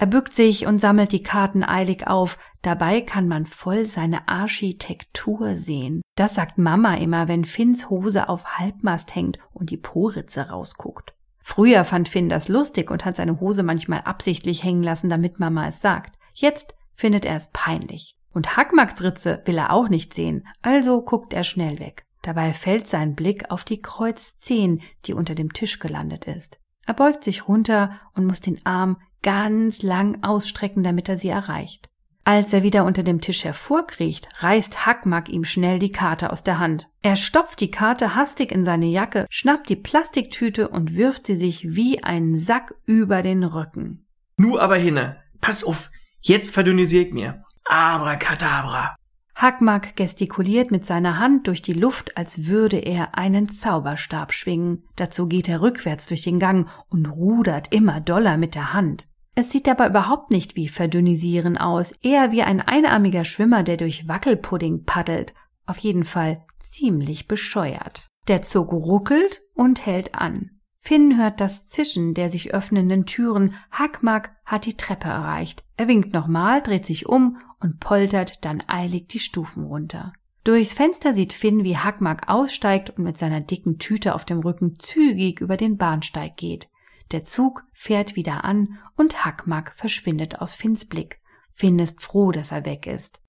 [0.00, 2.38] Er bückt sich und sammelt die Karten eilig auf.
[2.62, 6.00] Dabei kann man voll seine Architektur sehen.
[6.16, 11.12] Das sagt Mama immer, wenn Finns Hose auf Halbmast hängt und die Poritze rausguckt.
[11.42, 15.68] Früher fand Finn das lustig und hat seine Hose manchmal absichtlich hängen lassen, damit Mama
[15.68, 16.16] es sagt.
[16.32, 18.16] Jetzt findet er es peinlich.
[18.32, 22.06] Und Hackmacks Ritze will er auch nicht sehen, also guckt er schnell weg.
[22.22, 26.58] Dabei fällt sein Blick auf die Kreuz 10, die unter dem Tisch gelandet ist.
[26.86, 31.90] Er beugt sich runter und muss den Arm ganz lang ausstrecken, damit er sie erreicht.
[32.24, 36.58] Als er wieder unter dem Tisch hervorkriecht, reißt Hackmack ihm schnell die Karte aus der
[36.58, 36.88] Hand.
[37.02, 41.74] Er stopft die Karte hastig in seine Jacke, schnappt die Plastiktüte und wirft sie sich
[41.74, 44.06] wie ein Sack über den Rücken.
[44.36, 45.16] Nu aber hinne.
[45.40, 47.42] Pass auf, jetzt verdünnisiert mir.
[47.64, 48.94] Abracadabra.
[49.34, 54.84] Hackmack gestikuliert mit seiner Hand durch die Luft, als würde er einen Zauberstab schwingen.
[54.96, 59.08] Dazu geht er rückwärts durch den Gang und rudert immer doller mit der Hand.
[59.34, 64.08] Es sieht aber überhaupt nicht wie Verdünnisieren aus, eher wie ein einarmiger Schwimmer, der durch
[64.08, 65.34] Wackelpudding paddelt.
[65.66, 68.08] Auf jeden Fall ziemlich bescheuert.
[68.28, 70.50] Der Zug ruckelt und hält an.
[70.80, 73.54] Finn hört das Zischen der sich öffnenden Türen.
[73.70, 75.62] Hackmack hat die Treppe erreicht.
[75.76, 80.12] Er winkt nochmal, dreht sich um und poltert dann eilig die Stufen runter.
[80.42, 84.78] Durchs Fenster sieht Finn, wie Hackmack aussteigt und mit seiner dicken Tüte auf dem Rücken
[84.78, 86.69] zügig über den Bahnsteig geht.
[87.12, 91.20] Der Zug fährt wieder an und Hackmack verschwindet aus Finns Blick.
[91.50, 93.20] Finn ist froh, dass er weg ist.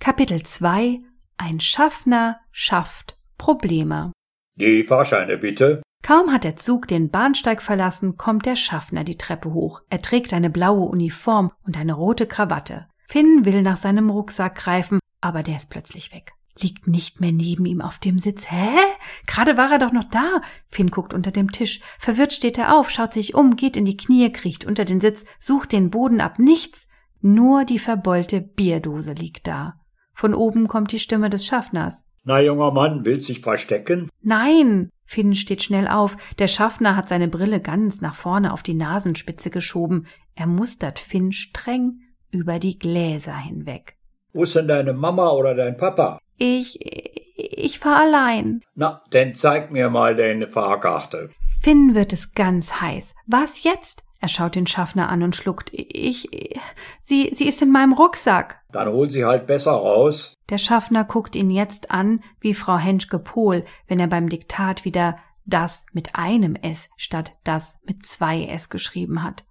[0.00, 1.00] Kapitel 2
[1.36, 4.12] Ein Schaffner schafft Probleme.
[4.56, 5.82] Die Fahrscheine bitte.
[6.02, 9.82] Kaum hat der Zug den Bahnsteig verlassen, kommt der Schaffner die Treppe hoch.
[9.88, 12.88] Er trägt eine blaue Uniform und eine rote Krawatte.
[13.08, 16.32] Finn will nach seinem Rucksack greifen, aber der ist plötzlich weg.
[16.60, 18.50] Liegt nicht mehr neben ihm auf dem Sitz.
[18.50, 18.68] Hä?
[19.26, 20.42] Gerade war er doch noch da.
[20.68, 21.80] Finn guckt unter dem Tisch.
[21.98, 25.24] Verwirrt steht er auf, schaut sich um, geht in die Knie, kriecht unter den Sitz,
[25.38, 26.38] sucht den Boden ab.
[26.38, 26.88] Nichts.
[27.22, 29.80] Nur die verbeulte Bierdose liegt da.
[30.12, 32.04] Von oben kommt die Stimme des Schaffners.
[32.24, 34.08] Na, junger Mann, willst dich verstecken?
[34.20, 34.90] Nein.
[35.04, 36.16] Finn steht schnell auf.
[36.38, 40.06] Der Schaffner hat seine Brille ganz nach vorne auf die Nasenspitze geschoben.
[40.34, 43.96] Er mustert Finn streng über die Gläser hinweg.
[44.32, 46.18] Wo ist denn deine Mama oder dein Papa?
[46.44, 46.80] Ich,
[47.36, 48.62] ich fahr allein.
[48.74, 51.30] Na, dann zeig mir mal deine Fahrkarte.
[51.60, 53.14] Finn wird es ganz heiß.
[53.28, 54.02] Was jetzt?
[54.20, 55.70] Er schaut den Schaffner an und schluckt.
[55.72, 56.28] Ich,
[57.00, 58.60] sie, sie ist in meinem Rucksack.
[58.72, 60.36] Dann hol sie halt besser raus.
[60.50, 65.18] Der Schaffner guckt ihn jetzt an wie Frau Henschke Pohl, wenn er beim Diktat wieder
[65.44, 69.44] das mit einem S statt das mit zwei S geschrieben hat.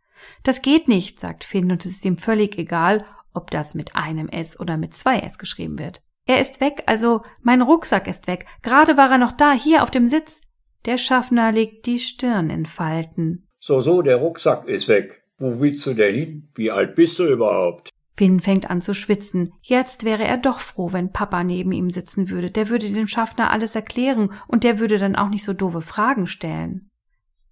[0.43, 4.27] Das geht nicht, sagt Finn, und es ist ihm völlig egal, ob das mit einem
[4.27, 6.01] S oder mit zwei S geschrieben wird.
[6.25, 8.45] Er ist weg, also mein Rucksack ist weg.
[8.61, 10.41] Gerade war er noch da, hier auf dem Sitz.
[10.85, 13.47] Der Schaffner legt die Stirn in Falten.
[13.59, 15.23] So, so, der Rucksack ist weg.
[15.37, 16.49] Wo willst du denn hin?
[16.55, 17.89] Wie alt bist du überhaupt?
[18.15, 19.53] Finn fängt an zu schwitzen.
[19.61, 22.51] Jetzt wäre er doch froh, wenn Papa neben ihm sitzen würde.
[22.51, 26.27] Der würde dem Schaffner alles erklären und der würde dann auch nicht so doofe Fragen
[26.27, 26.89] stellen.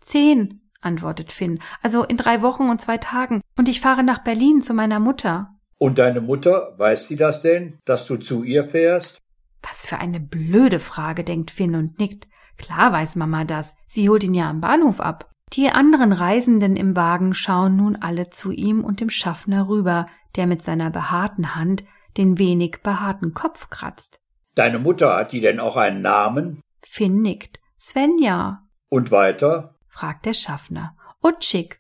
[0.02, 1.60] Zehn, antwortet Finn.
[1.82, 3.42] Also in drei Wochen und zwei Tagen.
[3.58, 5.59] Und ich fahre nach Berlin zu meiner Mutter.
[5.80, 9.22] Und deine Mutter, weiß sie das denn, dass du zu ihr fährst?
[9.62, 12.28] Was für eine blöde Frage, denkt Finn und nickt.
[12.58, 13.76] Klar weiß Mama das.
[13.88, 15.32] Sie holt ihn ja am Bahnhof ab.
[15.54, 20.48] Die anderen Reisenden im Wagen schauen nun alle zu ihm und dem Schaffner rüber, der
[20.48, 21.86] mit seiner behaarten Hand
[22.18, 24.20] den wenig behaarten Kopf kratzt.
[24.56, 26.62] Deine Mutter hat die denn auch einen Namen?
[26.84, 27.60] Finn nickt.
[27.80, 28.64] Svenja.
[28.90, 29.76] Und weiter?
[29.88, 30.96] fragt der Schaffner.
[31.24, 31.79] Utschik.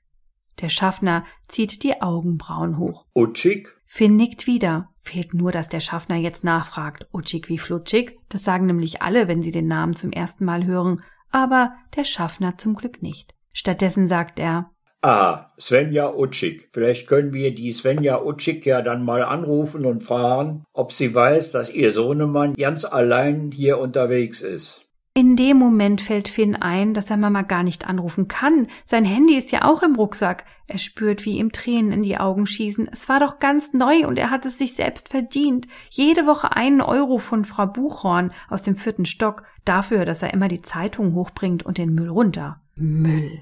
[0.61, 3.05] Der Schaffner zieht die Augenbrauen hoch.
[3.15, 3.75] Utschik?
[3.85, 4.89] Finn nickt wieder.
[5.01, 7.07] Fehlt nur, dass der Schaffner jetzt nachfragt.
[7.13, 8.19] Utschik wie Flutschik?
[8.29, 11.01] Das sagen nämlich alle, wenn sie den Namen zum ersten Mal hören.
[11.31, 13.33] Aber der Schaffner zum Glück nicht.
[13.53, 16.67] Stattdessen sagt er, Ah, Svenja Utschik.
[16.73, 21.53] Vielleicht können wir die Svenja Utschik ja dann mal anrufen und fragen, ob sie weiß,
[21.53, 24.88] dass ihr Sohnemann ganz allein hier unterwegs ist.
[25.15, 28.67] In dem Moment fällt Finn ein, dass er Mama gar nicht anrufen kann.
[28.85, 30.45] Sein Handy ist ja auch im Rucksack.
[30.67, 32.87] Er spürt, wie ihm Tränen in die Augen schießen.
[32.91, 35.67] Es war doch ganz neu und er hat es sich selbst verdient.
[35.89, 40.47] Jede Woche einen Euro von Frau Buchhorn aus dem vierten Stock dafür, dass er immer
[40.47, 42.61] die Zeitung hochbringt und den Müll runter.
[42.75, 43.41] Müll.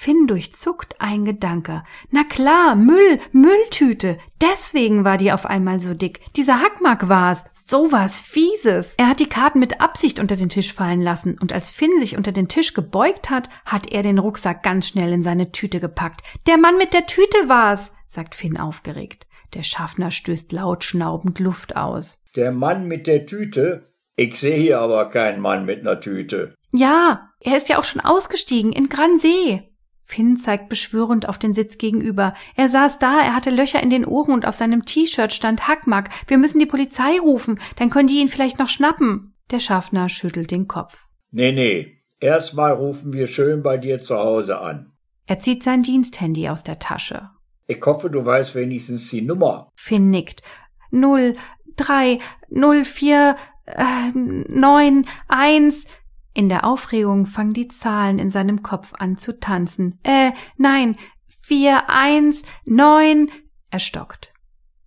[0.00, 1.82] Finn durchzuckt ein Gedanke.
[2.12, 4.16] Na klar, Müll, Mülltüte.
[4.40, 6.20] Deswegen war die auf einmal so dick.
[6.36, 7.44] Dieser Hackmack war's.
[7.52, 8.94] So was Fieses.
[8.96, 12.16] Er hat die Karten mit Absicht unter den Tisch fallen lassen und als Finn sich
[12.16, 16.20] unter den Tisch gebeugt hat, hat er den Rucksack ganz schnell in seine Tüte gepackt.
[16.46, 19.26] Der Mann mit der Tüte war's, sagt Finn aufgeregt.
[19.54, 22.20] Der Schaffner stößt laut schnaubend Luft aus.
[22.36, 23.92] Der Mann mit der Tüte?
[24.14, 26.54] Ich sehe hier aber keinen Mann mit einer Tüte.
[26.70, 29.67] Ja, er ist ja auch schon ausgestiegen in Gransee.
[30.08, 32.32] Finn zeigt beschwörend auf den Sitz gegenüber.
[32.56, 36.08] Er saß da, er hatte Löcher in den Ohren und auf seinem T-Shirt stand Hackmack.
[36.26, 39.34] Wir müssen die Polizei rufen, dann können die ihn vielleicht noch schnappen.
[39.50, 41.06] Der Schaffner schüttelt den Kopf.
[41.30, 41.98] Nee, nee.
[42.20, 44.92] Erstmal rufen wir schön bei dir zu Hause an.
[45.26, 47.28] Er zieht sein Diensthandy aus der Tasche.
[47.66, 49.70] Ich hoffe, du weißt wenigstens die Nummer.
[49.76, 50.42] Finn nickt.
[50.90, 51.36] Null,
[51.76, 52.18] drei,
[52.48, 55.84] null, vier, äh, neun, eins.
[56.38, 59.98] In der Aufregung fangen die Zahlen in seinem Kopf an zu tanzen.
[60.04, 60.96] Äh, nein,
[61.42, 63.28] vier, eins, neun.
[63.70, 64.32] Er stockt.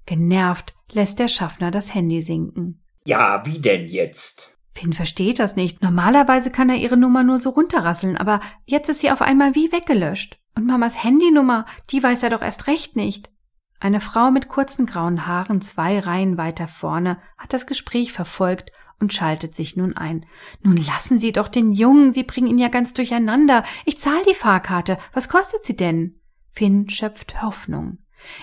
[0.06, 2.82] Genervt lässt der Schaffner das Handy sinken.
[3.04, 4.58] Ja, wie denn jetzt?
[4.74, 5.82] Finn versteht das nicht.
[5.82, 9.74] Normalerweise kann er ihre Nummer nur so runterrasseln, aber jetzt ist sie auf einmal wie
[9.74, 10.40] weggelöscht.
[10.56, 13.30] Und Mamas Handynummer, die weiß er doch erst recht nicht.
[13.78, 19.14] Eine Frau mit kurzen grauen Haaren zwei Reihen weiter vorne hat das Gespräch verfolgt und
[19.14, 20.26] schaltet sich nun ein.
[20.62, 23.64] Nun lassen Sie doch den Jungen, Sie bringen ihn ja ganz durcheinander.
[23.86, 24.98] Ich zahle die Fahrkarte.
[25.14, 26.20] Was kostet sie denn?
[26.52, 27.98] Finn schöpft Hoffnung.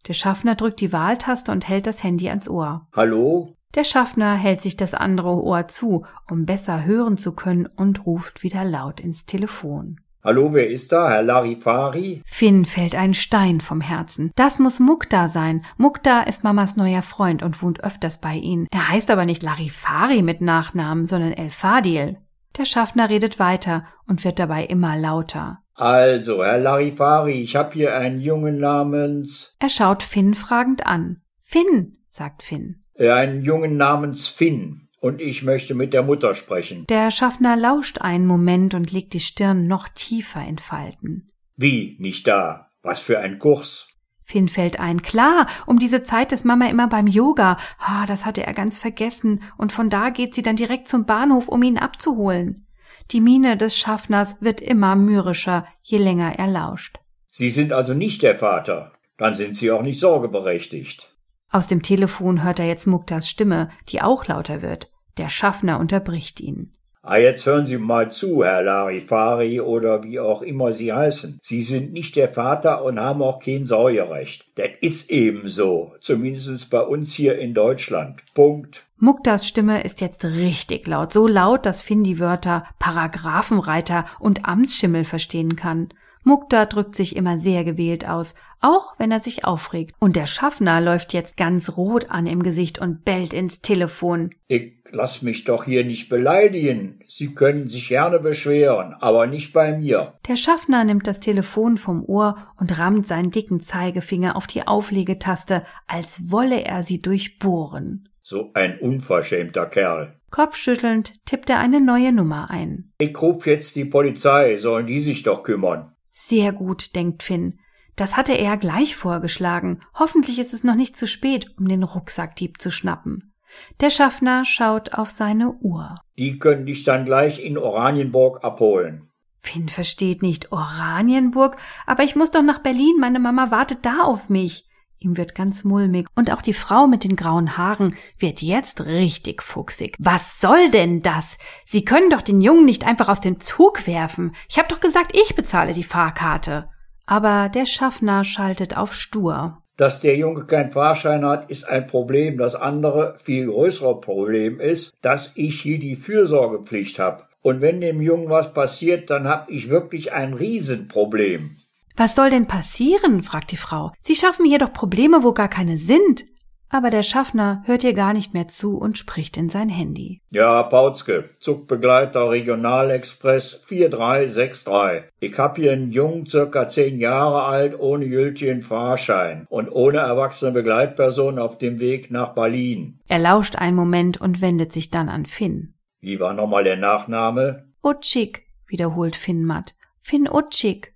[0.07, 2.87] Der Schaffner drückt die Wahltaste und hält das Handy ans Ohr.
[2.93, 3.55] Hallo?
[3.75, 8.43] Der Schaffner hält sich das andere Ohr zu, um besser hören zu können und ruft
[8.43, 9.99] wieder laut ins Telefon.
[10.23, 11.09] Hallo, wer ist da?
[11.09, 12.21] Herr Larifari?
[12.23, 14.31] Finn fällt ein Stein vom Herzen.
[14.35, 15.61] Das muss Mukta sein.
[15.75, 18.67] Mukta ist Mamas neuer Freund und wohnt öfters bei ihnen.
[18.71, 22.17] Er heißt aber nicht Larifari mit Nachnamen, sondern El Fadil.
[22.57, 25.59] Der Schaffner redet weiter und wird dabei immer lauter.
[25.73, 29.57] Also, Herr Larifari, ich hab hier einen Jungen namens...
[29.59, 31.21] Er schaut Finn fragend an.
[31.41, 32.82] Finn, sagt Finn.
[32.95, 34.81] Äh, einen Jungen namens Finn.
[34.99, 36.85] Und ich möchte mit der Mutter sprechen.
[36.87, 41.29] Der Schaffner lauscht einen Moment und legt die Stirn noch tiefer in Falten.
[41.57, 42.69] Wie, nicht da?
[42.81, 43.89] Was für ein Kurs?
[44.23, 45.01] Finn fällt ein.
[45.01, 47.57] Klar, um diese Zeit ist Mama immer beim Yoga.
[47.79, 49.43] Ah, das hatte er ganz vergessen.
[49.57, 52.65] Und von da geht sie dann direkt zum Bahnhof, um ihn abzuholen.
[53.11, 56.99] Die Miene des Schaffners wird immer mürrischer, je länger er lauscht.
[57.31, 58.93] Sie sind also nicht der Vater.
[59.17, 61.12] Dann sind Sie auch nicht sorgeberechtigt.
[61.53, 64.89] Aus dem Telefon hört er jetzt Muktas Stimme, die auch lauter wird.
[65.17, 66.73] Der Schaffner unterbricht ihn.
[67.03, 71.37] Ah, jetzt hören Sie mal zu, Herr Larifari oder wie auch immer Sie heißen.
[71.43, 74.47] Sie sind nicht der Vater und haben auch kein Sorgerecht.
[74.55, 75.93] Das ist eben so.
[75.99, 78.23] Zumindest bei uns hier in Deutschland.
[78.33, 78.85] Punkt.
[78.97, 81.13] Muktas Stimme ist jetzt richtig laut.
[81.13, 85.89] So laut, dass Finn die Wörter Paragraphenreiter und Amtsschimmel verstehen kann.
[86.23, 89.93] Mukta drückt sich immer sehr gewählt aus, auch wenn er sich aufregt.
[89.99, 94.33] Und der Schaffner läuft jetzt ganz rot an im Gesicht und bellt ins Telefon.
[94.47, 96.99] Ich lass mich doch hier nicht beleidigen.
[97.07, 100.13] Sie können sich gerne beschweren, aber nicht bei mir.
[100.27, 105.63] Der Schaffner nimmt das Telefon vom Ohr und rammt seinen dicken Zeigefinger auf die Auflegetaste,
[105.87, 108.09] als wolle er sie durchbohren.
[108.21, 110.17] So ein unverschämter Kerl.
[110.31, 112.91] Kopfschüttelnd tippt er eine neue Nummer ein.
[112.97, 115.92] Ich ruf jetzt die Polizei, sollen die sich doch kümmern.
[116.15, 117.59] Sehr gut, denkt Finn.
[117.95, 119.81] Das hatte er gleich vorgeschlagen.
[119.95, 123.33] Hoffentlich ist es noch nicht zu spät, um den Rucksackdieb zu schnappen.
[123.81, 125.95] Der Schaffner schaut auf seine Uhr.
[126.19, 129.09] Die können dich dann gleich in Oranienburg abholen.
[129.39, 134.29] Finn versteht nicht Oranienburg, aber ich muss doch nach Berlin, meine Mama wartet da auf
[134.29, 134.67] mich.
[135.03, 139.43] Ihm wird ganz mulmig und auch die Frau mit den grauen Haaren wird jetzt richtig
[139.43, 139.97] fuchsig.
[139.99, 141.37] Was soll denn das?
[141.65, 144.33] Sie können doch den Jungen nicht einfach aus dem Zug werfen.
[144.47, 146.69] Ich hab doch gesagt, ich bezahle die Fahrkarte.
[147.05, 149.57] Aber der Schaffner schaltet auf stur.
[149.75, 152.37] Dass der Junge keinen Fahrschein hat, ist ein Problem.
[152.37, 157.23] Das andere, viel größere Problem ist, dass ich hier die Fürsorgepflicht habe.
[157.41, 161.57] Und wenn dem Jungen was passiert, dann habe ich wirklich ein Riesenproblem.
[161.95, 163.23] Was soll denn passieren?
[163.23, 163.91] fragt die Frau.
[164.01, 166.25] Sie schaffen hier doch Probleme, wo gar keine sind.
[166.73, 170.21] Aber der Schaffner hört ihr gar nicht mehr zu und spricht in sein Handy.
[170.31, 175.11] Ja, Pauzke, Zugbegleiter Regionalexpress 4363.
[175.19, 180.51] Ich hab hier einen Jungen, circa zehn Jahre alt, ohne gültigen Fahrschein und ohne erwachsene
[180.51, 182.99] Begleitperson auf dem Weg nach Berlin.
[183.07, 185.75] Er lauscht einen Moment und wendet sich dann an Finn.
[186.01, 187.67] Wie war nochmal der Nachname?
[187.83, 189.75] Utschig, wiederholt Finn matt.
[190.01, 190.92] Finn Utschig.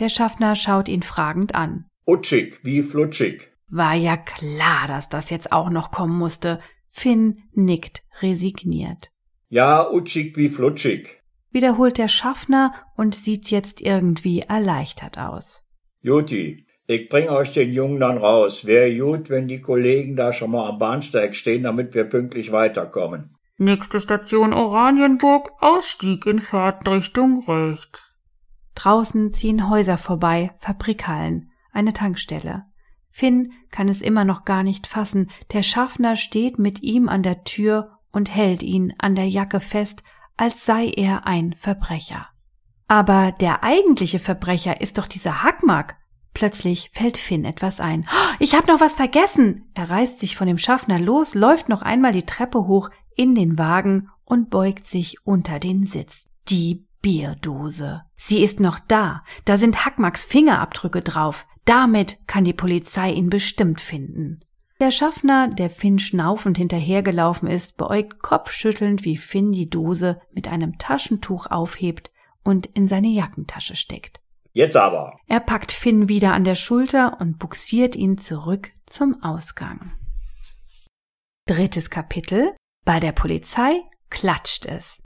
[0.00, 1.84] Der Schaffner schaut ihn fragend an.
[2.06, 3.52] Utschig, wie flutschig.
[3.68, 6.58] War ja klar, dass das jetzt auch noch kommen musste.
[6.88, 9.10] Finn nickt resigniert.
[9.48, 11.20] Ja, utschig wie flutschig.
[11.52, 15.62] Wiederholt der Schaffner und sieht jetzt irgendwie erleichtert aus.
[16.00, 18.64] Juti, ich bring euch den Jungen dann raus.
[18.64, 23.36] Wär gut, wenn die Kollegen da schon mal am Bahnsteig stehen, damit wir pünktlich weiterkommen.
[23.58, 28.09] Nächste Station Oranienburg, Ausstieg in Fahrtrichtung rechts.
[28.74, 32.64] Draußen ziehen Häuser vorbei, Fabrikhallen, eine Tankstelle.
[33.10, 35.30] Finn kann es immer noch gar nicht fassen.
[35.52, 40.02] Der Schaffner steht mit ihm an der Tür und hält ihn an der Jacke fest,
[40.36, 42.28] als sei er ein Verbrecher.
[42.88, 45.96] Aber der eigentliche Verbrecher ist doch dieser Hackmack.
[46.32, 48.06] Plötzlich fällt Finn etwas ein.
[48.08, 49.70] Oh, ich hab noch was vergessen.
[49.74, 53.58] Er reißt sich von dem Schaffner los, läuft noch einmal die Treppe hoch in den
[53.58, 56.28] Wagen und beugt sich unter den Sitz.
[56.48, 58.02] Die Bierdose.
[58.16, 59.24] Sie ist noch da.
[59.44, 61.46] Da sind Hackmacks Fingerabdrücke drauf.
[61.64, 64.40] Damit kann die Polizei ihn bestimmt finden.
[64.80, 70.78] Der Schaffner, der Finn schnaufend hinterhergelaufen ist, beäugt kopfschüttelnd, wie Finn die Dose mit einem
[70.78, 72.10] Taschentuch aufhebt
[72.44, 74.20] und in seine Jackentasche steckt.
[74.52, 75.18] Jetzt aber.
[75.26, 79.92] Er packt Finn wieder an der Schulter und buxiert ihn zurück zum Ausgang.
[81.46, 82.54] Drittes Kapitel.
[82.84, 85.00] Bei der Polizei klatscht es.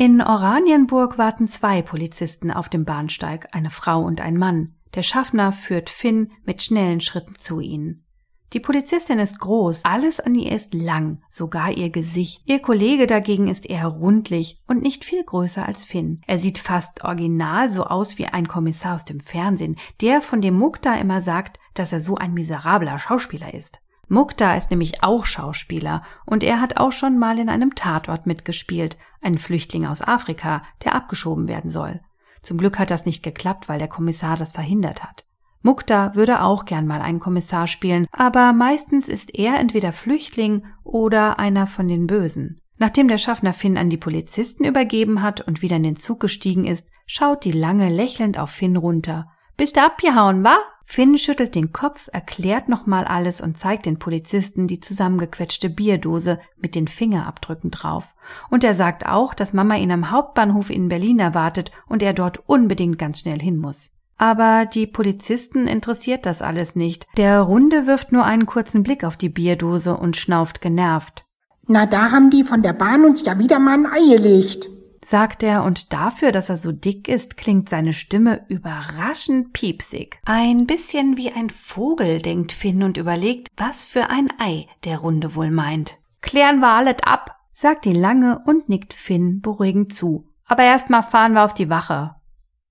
[0.00, 4.76] In Oranienburg warten zwei Polizisten auf dem Bahnsteig, eine Frau und ein Mann.
[4.94, 8.04] Der Schaffner führt Finn mit schnellen Schritten zu ihnen.
[8.52, 12.42] Die Polizistin ist groß, alles an ihr ist lang, sogar ihr Gesicht.
[12.46, 16.20] Ihr Kollege dagegen ist eher rundlich und nicht viel größer als Finn.
[16.28, 20.54] Er sieht fast original so aus wie ein Kommissar aus dem Fernsehen, der von dem
[20.54, 23.80] Mukta immer sagt, dass er so ein miserabler Schauspieler ist.
[24.08, 28.96] Mukta ist nämlich auch Schauspieler und er hat auch schon mal in einem Tatort mitgespielt,
[29.20, 32.00] ein Flüchtling aus Afrika, der abgeschoben werden soll.
[32.42, 35.24] Zum Glück hat das nicht geklappt, weil der Kommissar das verhindert hat.
[35.60, 41.38] Mukta würde auch gern mal einen Kommissar spielen, aber meistens ist er entweder Flüchtling oder
[41.38, 42.56] einer von den Bösen.
[42.78, 46.64] Nachdem der Schaffner Finn an die Polizisten übergeben hat und wieder in den Zug gestiegen
[46.64, 49.26] ist, schaut die Lange lächelnd auf Finn runter.
[49.56, 50.56] Bist du abgehauen, wa?
[50.90, 56.74] Finn schüttelt den Kopf, erklärt nochmal alles und zeigt den Polizisten die zusammengequetschte Bierdose mit
[56.74, 58.14] den Fingerabdrücken drauf.
[58.48, 62.48] Und er sagt auch, dass Mama ihn am Hauptbahnhof in Berlin erwartet und er dort
[62.48, 63.90] unbedingt ganz schnell hin muss.
[64.16, 67.06] Aber die Polizisten interessiert das alles nicht.
[67.18, 71.26] Der Runde wirft nur einen kurzen Blick auf die Bierdose und schnauft genervt.
[71.66, 74.70] Na, da haben die von der Bahn uns ja wieder mal ein Ei gelegt
[75.04, 80.20] sagt er, und dafür, dass er so dick ist, klingt seine Stimme überraschend piepsig.
[80.24, 85.34] Ein bisschen wie ein Vogel, denkt Finn und überlegt, was für ein Ei der Runde
[85.34, 85.98] wohl meint.
[86.20, 90.28] Klären wir alles ab, sagt die Lange und nickt Finn beruhigend zu.
[90.46, 92.14] Aber erstmal fahren wir auf die Wache.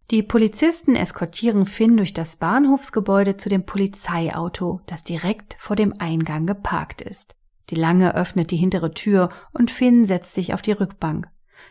[0.09, 6.45] Die Polizisten eskortieren Finn durch das Bahnhofsgebäude zu dem Polizeiauto, das direkt vor dem Eingang
[6.45, 7.36] geparkt ist.
[7.69, 11.28] Die Lange öffnet die hintere Tür und Finn setzt sich auf die Rückbank.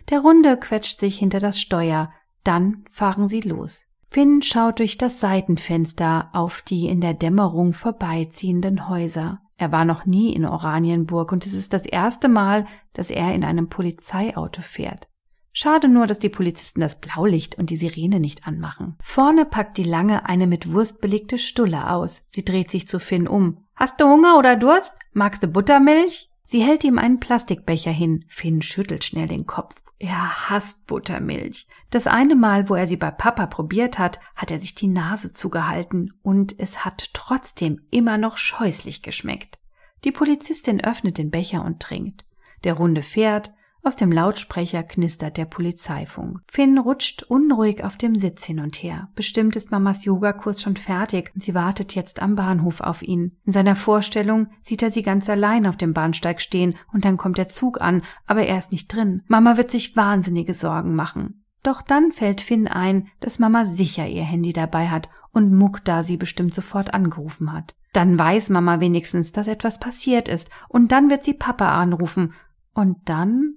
[0.09, 2.13] Der Runde quetscht sich hinter das Steuer,
[2.45, 3.87] dann fahren sie los.
[4.11, 9.41] Finn schaut durch das Seitenfenster auf die in der Dämmerung vorbeiziehenden Häuser.
[9.59, 13.43] Er war noch nie in Oranienburg und es ist das erste Mal, dass er in
[13.43, 15.09] einem Polizeiauto fährt.
[15.53, 18.97] Schade nur, dass die Polizisten das Blaulicht und die Sirene nicht anmachen.
[19.01, 22.23] Vorne packt die Lange eine mit Wurst belegte Stulle aus.
[22.27, 23.65] Sie dreht sich zu Finn um.
[23.75, 24.93] Hast du Hunger oder Durst?
[25.13, 26.31] Magst du Buttermilch?
[26.43, 28.27] Sie hält ihm einen Plastikbecher hin.
[28.29, 29.77] Finn schüttelt schnell den Kopf.
[29.99, 31.67] Er hasst Buttermilch.
[31.91, 35.33] Das eine Mal, wo er sie bei Papa probiert hat, hat er sich die Nase
[35.33, 39.59] zugehalten und es hat trotzdem immer noch scheußlich geschmeckt.
[40.05, 42.27] Die Polizistin öffnet den Becher und trinkt.
[42.65, 43.55] Der Runde fährt,
[43.87, 46.41] aus dem Lautsprecher knistert der Polizeifunk.
[46.51, 49.09] Finn rutscht unruhig auf dem Sitz hin und her.
[49.15, 53.39] Bestimmt ist Mamas Yogakurs schon fertig und sie wartet jetzt am Bahnhof auf ihn.
[53.45, 57.39] In seiner Vorstellung sieht er sie ganz allein auf dem Bahnsteig stehen und dann kommt
[57.39, 59.23] der Zug an, aber er ist nicht drin.
[59.29, 61.45] Mama wird sich wahnsinnige Sorgen machen.
[61.63, 66.03] Doch dann fällt Finn ein, dass Mama sicher ihr Handy dabei hat und Muck da
[66.03, 67.75] sie bestimmt sofort angerufen hat.
[67.93, 72.35] Dann weiß Mama wenigstens, dass etwas passiert ist, und dann wird sie Papa anrufen,
[72.75, 73.55] und dann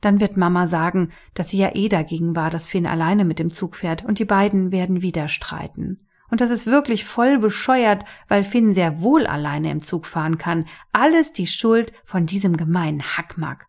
[0.00, 3.50] dann wird Mama sagen, dass sie ja eh dagegen war, dass Finn alleine mit dem
[3.50, 6.00] Zug fährt und die beiden werden wieder streiten.
[6.30, 10.66] Und das ist wirklich voll bescheuert, weil Finn sehr wohl alleine im Zug fahren kann.
[10.92, 13.66] Alles die Schuld von diesem gemeinen Hackmack.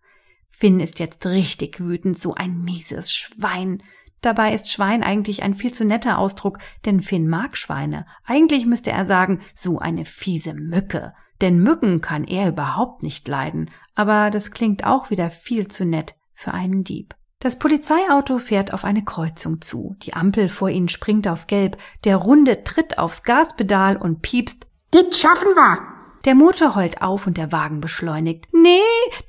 [0.48, 3.82] Finn ist jetzt richtig wütend, so ein mieses Schwein.
[4.20, 8.06] Dabei ist Schwein eigentlich ein viel zu netter Ausdruck, denn Finn mag Schweine.
[8.26, 11.14] Eigentlich müsste er sagen, so eine fiese Mücke.
[11.40, 13.72] Denn Mücken kann er überhaupt nicht leiden.
[13.96, 17.16] Aber das klingt auch wieder viel zu nett für einen Dieb.
[17.40, 19.96] Das Polizeiauto fährt auf eine Kreuzung zu.
[20.04, 21.78] Die Ampel vor ihnen springt auf gelb.
[22.06, 24.66] Der Runde tritt aufs Gaspedal und piepst.
[24.94, 25.80] Dit schaffen wir!
[26.26, 28.48] Der Motor heult auf und der Wagen beschleunigt.
[28.54, 28.80] Nee,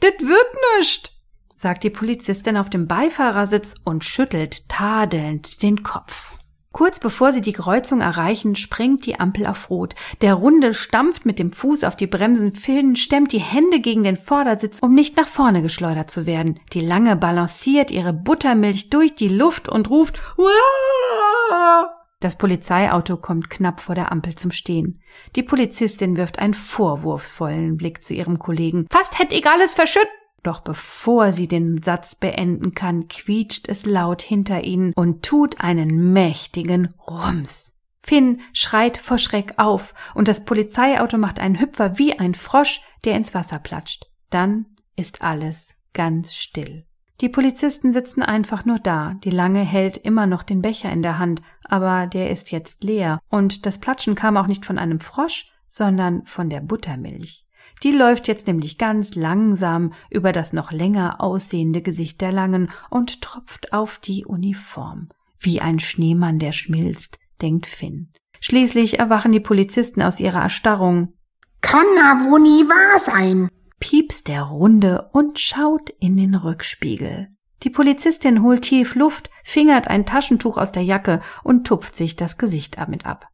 [0.03, 0.47] dit wird
[0.79, 1.13] nischt,
[1.55, 6.33] sagt die Polizistin auf dem Beifahrersitz und schüttelt tadelnd den Kopf.
[6.73, 9.97] Kurz bevor sie die Kreuzung erreichen, springt die Ampel auf Rot.
[10.23, 14.17] Der Runde stampft mit dem Fuß auf die Bremsen, Finn stemmt die Hände gegen den
[14.17, 16.61] Vordersitz, um nicht nach vorne geschleudert zu werden.
[16.73, 21.91] Die Lange balanciert ihre Buttermilch durch die Luft und ruft Wah!
[22.21, 25.01] Das Polizeiauto kommt knapp vor der Ampel zum Stehen.
[25.37, 28.87] Die Polizistin wirft einen vorwurfsvollen Blick zu ihrem Kollegen.
[28.91, 30.09] Fast hätt ich alles verschütt!
[30.43, 36.13] Doch bevor sie den Satz beenden kann, quietscht es laut hinter ihnen und tut einen
[36.13, 37.75] mächtigen Rums.
[38.03, 43.17] Finn schreit vor Schreck auf und das Polizeiauto macht einen Hüpfer wie ein Frosch, der
[43.17, 44.07] ins Wasser platscht.
[44.31, 44.67] Dann
[44.97, 46.87] ist alles ganz still.
[47.21, 49.15] Die Polizisten sitzen einfach nur da.
[49.25, 53.21] Die Lange hält immer noch den Becher in der Hand, aber der ist jetzt leer.
[53.29, 57.45] Und das Platschen kam auch nicht von einem Frosch, sondern von der Buttermilch.
[57.83, 63.23] Die läuft jetzt nämlich ganz langsam über das noch länger aussehende Gesicht der Langen und
[63.23, 65.09] tropft auf die Uniform.
[65.39, 68.13] Wie ein Schneemann, der schmilzt, denkt Finn.
[68.41, 71.15] Schließlich erwachen die Polizisten aus ihrer Erstarrung.
[71.61, 73.49] Kann na wo nie wahr sein,
[73.81, 77.29] piepst der Runde und schaut in den Rückspiegel.
[77.63, 82.39] Die Polizistin holt tief Luft, fingert ein Taschentuch aus der Jacke und tupft sich das
[82.39, 83.27] Gesicht damit ab.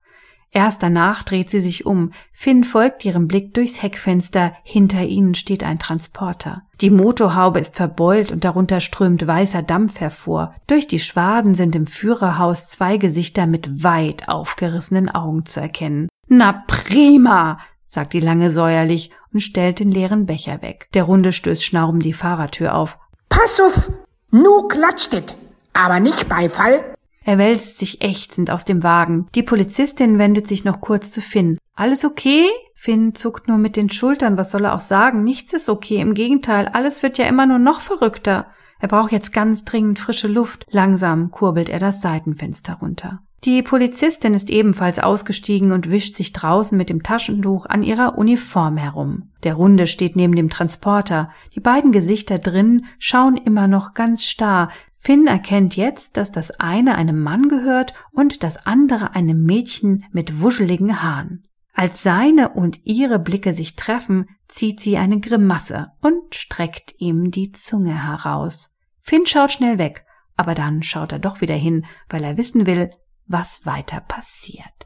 [0.52, 2.12] Erst danach dreht sie sich um.
[2.32, 4.52] Finn folgt ihrem Blick durchs Heckfenster.
[4.62, 6.62] Hinter ihnen steht ein Transporter.
[6.80, 10.54] Die Motorhaube ist verbeult und darunter strömt weißer Dampf hervor.
[10.66, 16.08] Durch die Schwaden sind im Führerhaus zwei Gesichter mit weit aufgerissenen Augen zu erkennen.
[16.28, 20.88] Na prima, sagt die Lange säuerlich und stellt den leeren Becher weg.
[20.94, 22.98] Der Runde stößt schnaubend die Fahrertür auf.
[23.28, 23.90] Pass auf,
[24.30, 25.36] nu klatschtet,
[25.72, 26.95] aber nicht Beifall.
[27.26, 29.26] Er wälzt sich ächzend aus dem Wagen.
[29.34, 31.58] Die Polizistin wendet sich noch kurz zu Finn.
[31.74, 32.44] Alles okay?
[32.76, 34.36] Finn zuckt nur mit den Schultern.
[34.36, 35.24] Was soll er auch sagen?
[35.24, 35.96] Nichts ist okay.
[35.96, 38.46] Im Gegenteil, alles wird ja immer nur noch verrückter.
[38.78, 40.66] Er braucht jetzt ganz dringend frische Luft.
[40.70, 43.18] Langsam kurbelt er das Seitenfenster runter.
[43.44, 48.76] Die Polizistin ist ebenfalls ausgestiegen und wischt sich draußen mit dem Taschentuch an ihrer Uniform
[48.76, 49.30] herum.
[49.42, 51.30] Der Runde steht neben dem Transporter.
[51.56, 54.68] Die beiden Gesichter drin schauen immer noch ganz starr,
[55.06, 60.40] Finn erkennt jetzt, dass das eine einem Mann gehört und das andere einem Mädchen mit
[60.40, 61.46] wuscheligen Haaren.
[61.72, 67.52] Als seine und ihre Blicke sich treffen, zieht sie eine Grimasse und streckt ihm die
[67.52, 68.74] Zunge heraus.
[68.98, 70.04] Finn schaut schnell weg,
[70.36, 72.90] aber dann schaut er doch wieder hin, weil er wissen will,
[73.28, 74.85] was weiter passiert.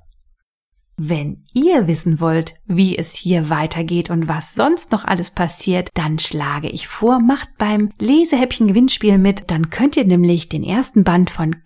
[1.03, 6.19] Wenn ihr wissen wollt, wie es hier weitergeht und was sonst noch alles passiert, dann
[6.19, 11.31] schlage ich vor, macht beim Lesehäppchen Gewinnspiel mit, dann könnt ihr nämlich den ersten Band
[11.31, 11.57] von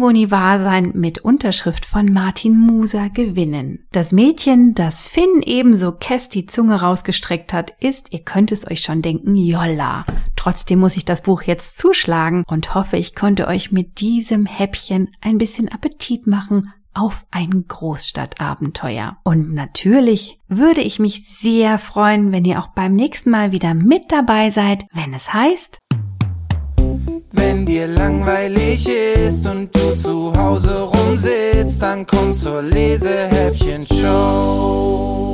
[0.00, 3.86] wohl nie wahr sein mit Unterschrift von Martin Muser gewinnen.
[3.90, 8.80] Das Mädchen, das Finn ebenso Kess die Zunge rausgestreckt hat, ist, ihr könnt es euch
[8.80, 10.04] schon denken, Jolla.
[10.36, 15.08] Trotzdem muss ich das Buch jetzt zuschlagen und hoffe, ich konnte euch mit diesem Häppchen
[15.22, 19.16] ein bisschen Appetit machen auf ein Großstadtabenteuer.
[19.24, 24.10] Und natürlich würde ich mich sehr freuen, wenn ihr auch beim nächsten Mal wieder mit
[24.10, 25.78] dabei seid, wenn es heißt,
[27.32, 35.24] wenn dir langweilig ist und du zu Hause rumsitzt, dann komm zur Lesehäppchen Show.